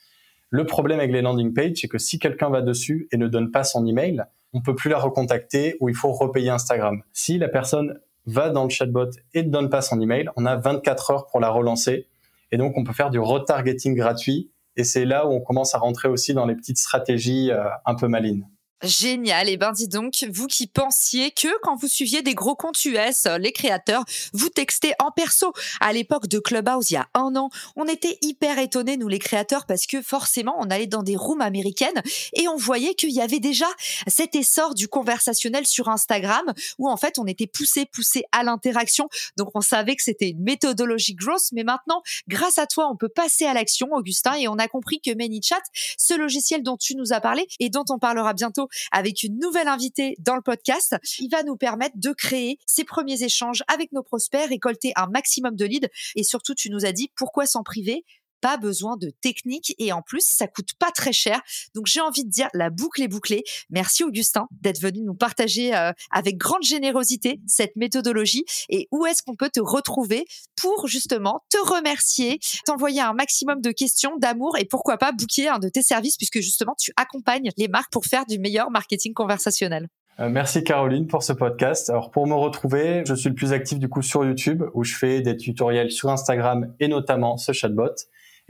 Le 0.50 0.67
problème 0.67 1.00
avec 1.00 1.11
les 1.11 1.23
landing 1.23 1.52
pages, 1.52 1.79
c'est 1.81 1.88
que 1.88 1.99
si 1.99 2.19
quelqu'un 2.19 2.50
va 2.50 2.61
dessus 2.61 3.09
et 3.11 3.17
ne 3.17 3.26
donne 3.26 3.50
pas 3.50 3.64
son 3.64 3.87
email, 3.87 4.23
on 4.53 4.61
peut 4.61 4.75
plus 4.75 4.91
la 4.91 4.99
recontacter 4.99 5.77
ou 5.81 5.89
il 5.89 5.95
faut 5.95 6.13
repayer 6.13 6.51
Instagram. 6.51 7.03
Si 7.13 7.39
la 7.39 7.49
personne 7.49 8.01
va 8.27 8.51
dans 8.51 8.65
le 8.65 8.71
chatbot 8.71 9.11
et 9.35 9.43
ne 9.43 9.51
donne 9.51 9.71
pas 9.71 9.83
son 9.83 10.01
email, 10.01 10.29
on 10.37 10.47
a 10.47 10.57
24 10.57 11.11
heures 11.11 11.27
pour 11.27 11.41
la 11.41 11.51
relancer 11.51 12.09
et 12.51 12.57
donc 12.57 12.77
on 12.77 12.85
peut 12.85 12.93
faire 12.93 13.11
du 13.11 13.19
retargeting 13.19 13.95
gratuit 13.95 14.51
et 14.77 14.85
c'est 14.85 15.05
là 15.05 15.27
où 15.27 15.33
on 15.33 15.41
commence 15.41 15.75
à 15.75 15.79
rentrer 15.79 16.09
aussi 16.09 16.35
dans 16.35 16.47
les 16.47 16.55
petites 16.55 16.79
stratégies 16.79 17.51
euh, 17.51 17.65
un 17.85 17.95
peu 17.95 18.09
malines. 18.09 18.47
Génial. 18.83 19.49
Et 19.49 19.53
eh 19.53 19.57
ben 19.57 19.71
dis 19.71 19.87
donc, 19.87 20.27
vous 20.29 20.49
qui 20.49 20.67
pensiez 20.67 21.31
que 21.31 21.49
quand 21.62 21.77
vous 21.77 21.87
suiviez 21.87 22.23
des 22.23 22.35
gros 22.35 22.57
comptes 22.57 22.85
US, 22.85 23.27
les 23.39 23.53
créateurs, 23.53 24.05
vous 24.33 24.49
textez 24.49 24.93
en 24.99 25.12
perso. 25.12 25.53
À 25.81 25.93
l'époque 25.93 26.27
de 26.27 26.41
Clubhouse, 26.41 26.91
il 26.91 26.95
y 26.95 26.97
a 26.97 27.09
un 27.15 27.37
an, 27.37 27.51
on 27.77 27.87
était 27.87 28.19
hyper 28.23 28.59
étonnés, 28.59 28.97
nous 28.97 29.07
les 29.07 29.21
créateurs, 29.21 29.67
parce 29.67 29.87
que 29.87 30.03
forcément, 30.03 30.57
on 30.59 30.69
allait 30.69 30.89
dans 30.89 31.05
des 31.05 31.15
rooms 31.15 31.43
américaines 31.43 32.03
et 32.33 32.49
on 32.49 32.57
voyait 32.57 32.95
qu'il 32.95 33.11
y 33.11 33.21
avait 33.21 33.39
déjà 33.39 33.67
cet 34.09 34.35
essor 34.35 34.75
du 34.75 34.89
conversationnel 34.89 35.65
sur 35.65 35.89
Instagram 35.89 36.53
où 36.79 36.91
en 36.91 36.97
fait, 36.97 37.21
on 37.21 37.27
était 37.27 37.47
poussé, 37.47 37.87
poussé 37.87 38.25
à 38.33 38.43
l'interaction. 38.43 39.09
Donc, 39.37 39.51
on 39.55 39.61
savait 39.61 39.95
que 39.95 40.03
c'était 40.03 40.31
une 40.31 40.43
méthodologie 40.43 41.15
grosse, 41.15 41.53
mais 41.53 41.62
maintenant, 41.62 42.03
grâce 42.27 42.59
à 42.59 42.67
toi, 42.67 42.89
on 42.91 42.97
peut 42.97 43.09
passer 43.09 43.47
à 43.47 43.55
l'action, 43.55 43.89
Augustin, 43.93 44.35
et 44.35 44.49
on 44.49 44.57
a 44.57 44.67
compris 44.67 45.01
que 45.01 45.15
ManyChat, 45.15 45.62
ce 45.97 46.15
logiciel 46.15 46.65
dont 46.65 46.77
tu 46.77 46.97
nous 46.97 47.12
as 47.12 47.21
parlé 47.21 47.47
et 47.61 47.69
dont 47.69 47.85
on 47.89 48.01
parlera 48.01 48.33
bientôt 48.33 48.69
avec 48.91 49.23
une 49.23 49.38
nouvelle 49.38 49.69
invitée 49.69 50.17
dans 50.19 50.37
le 50.37 50.43
podcast. 50.43 50.97
Il 51.19 51.29
va 51.31 51.42
nous 51.42 51.57
permettre 51.57 51.97
de 51.97 52.12
créer 52.12 52.59
ces 52.66 52.85
premiers 52.85 53.23
échanges 53.23 53.62
avec 53.68 53.92
nos 53.92 54.03
prospects, 54.03 54.49
récolter 54.49 54.92
un 54.97 55.07
maximum 55.07 55.57
de 55.57 55.64
leads 55.64 55.88
et 56.16 56.23
surtout, 56.23 56.55
tu 56.55 56.70
nous 56.70 56.85
as 56.85 56.92
dit 56.92 57.11
pourquoi 57.16 57.47
s'en 57.47 57.62
priver 57.62 58.05
pas 58.42 58.59
besoin 58.59 58.96
de 58.98 59.11
technique 59.22 59.74
et 59.78 59.92
en 59.92 60.02
plus 60.02 60.26
ça 60.26 60.46
coûte 60.46 60.74
pas 60.78 60.90
très 60.90 61.12
cher. 61.12 61.40
Donc 61.74 61.87
j'ai 61.87 62.00
envie 62.00 62.24
de 62.24 62.31
dire 62.31 62.48
la 62.52 62.68
boucle 62.68 63.00
est 63.00 63.09
bouclée. 63.09 63.44
Merci 63.70 64.05
Augustin 64.05 64.46
d'être 64.61 64.81
venu 64.81 65.00
nous 65.00 65.14
partager 65.14 65.74
euh, 65.74 65.92
avec 66.11 66.37
grande 66.37 66.62
générosité 66.62 67.40
cette 67.46 67.76
méthodologie 67.76 68.44
et 68.68 68.88
où 68.90 69.07
est-ce 69.07 69.22
qu'on 69.22 69.37
peut 69.37 69.50
te 69.50 69.61
retrouver 69.61 70.26
pour 70.61 70.88
justement 70.88 71.42
te 71.50 71.59
remercier, 71.72 72.38
t'envoyer 72.66 73.00
un 73.00 73.14
maximum 73.14 73.61
de 73.61 73.70
questions, 73.70 74.16
d'amour 74.18 74.59
et 74.59 74.64
pourquoi 74.64 74.98
pas 74.98 75.12
booker 75.12 75.48
un 75.48 75.59
de 75.59 75.68
tes 75.68 75.83
services 75.83 76.16
puisque 76.16 76.40
justement 76.40 76.74
tu 76.78 76.92
accompagnes 76.96 77.50
les 77.57 77.68
marques 77.68 77.92
pour 77.92 78.05
faire 78.05 78.26
du 78.26 78.38
meilleur 78.38 78.70
marketing 78.70 79.14
conversationnel. 79.14 79.88
Euh, 80.20 80.28
merci 80.28 80.62
Caroline 80.62 81.07
pour 81.07 81.22
ce 81.22 81.33
podcast. 81.33 81.88
Alors 81.88 82.11
pour 82.11 82.26
me 82.26 82.35
retrouver, 82.35 83.02
je 83.07 83.14
suis 83.14 83.31
le 83.31 83.35
plus 83.35 83.52
actif 83.52 83.78
du 83.78 83.88
coup 83.88 84.02
sur 84.02 84.24
YouTube 84.24 84.62
où 84.74 84.85
je 84.85 84.94
fais 84.94 85.20
des 85.20 85.37
tutoriels 85.37 85.90
sur 85.90 86.11
Instagram 86.11 86.74
et 86.81 86.88
notamment 86.88 87.37
ce 87.37 87.52
chatbot 87.52 87.94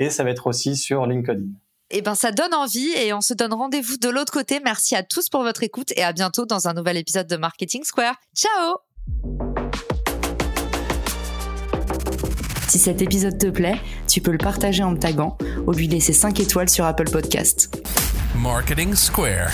et 0.03 0.11
ça 0.11 0.25
va 0.25 0.31
être 0.31 0.47
aussi 0.47 0.77
sur 0.77 1.07
LinkedIn. 1.07 1.45
Eh 1.91 2.01
ben, 2.01 2.15
ça 2.15 2.33
donne 2.33 2.55
envie 2.55 2.91
et 2.97 3.13
on 3.13 3.21
se 3.21 3.35
donne 3.35 3.53
rendez-vous 3.53 3.99
de 3.99 4.09
l'autre 4.09 4.33
côté. 4.33 4.61
Merci 4.65 4.97
à 4.97 5.03
tous 5.03 5.29
pour 5.29 5.43
votre 5.43 5.63
écoute 5.63 5.93
et 5.95 6.03
à 6.03 6.13
bientôt 6.13 6.47
dans 6.47 6.67
un 6.67 6.73
nouvel 6.73 6.97
épisode 6.97 7.27
de 7.27 7.37
Marketing 7.37 7.85
Square. 7.85 8.15
Ciao! 8.35 8.79
Si 12.69 12.79
cet 12.79 13.03
épisode 13.03 13.37
te 13.37 13.49
plaît, 13.49 13.79
tu 14.09 14.23
peux 14.23 14.33
le 14.33 14.39
partager 14.39 14.83
en 14.83 14.93
me 14.93 14.99
taguant 14.99 15.37
ou 15.67 15.73
lui 15.73 15.87
laisser 15.87 16.15
5 16.15 16.41
étoiles 16.41 16.71
sur 16.71 16.87
Apple 16.87 17.11
Podcast. 17.11 17.79
Marketing 18.35 18.95
Square. 18.95 19.51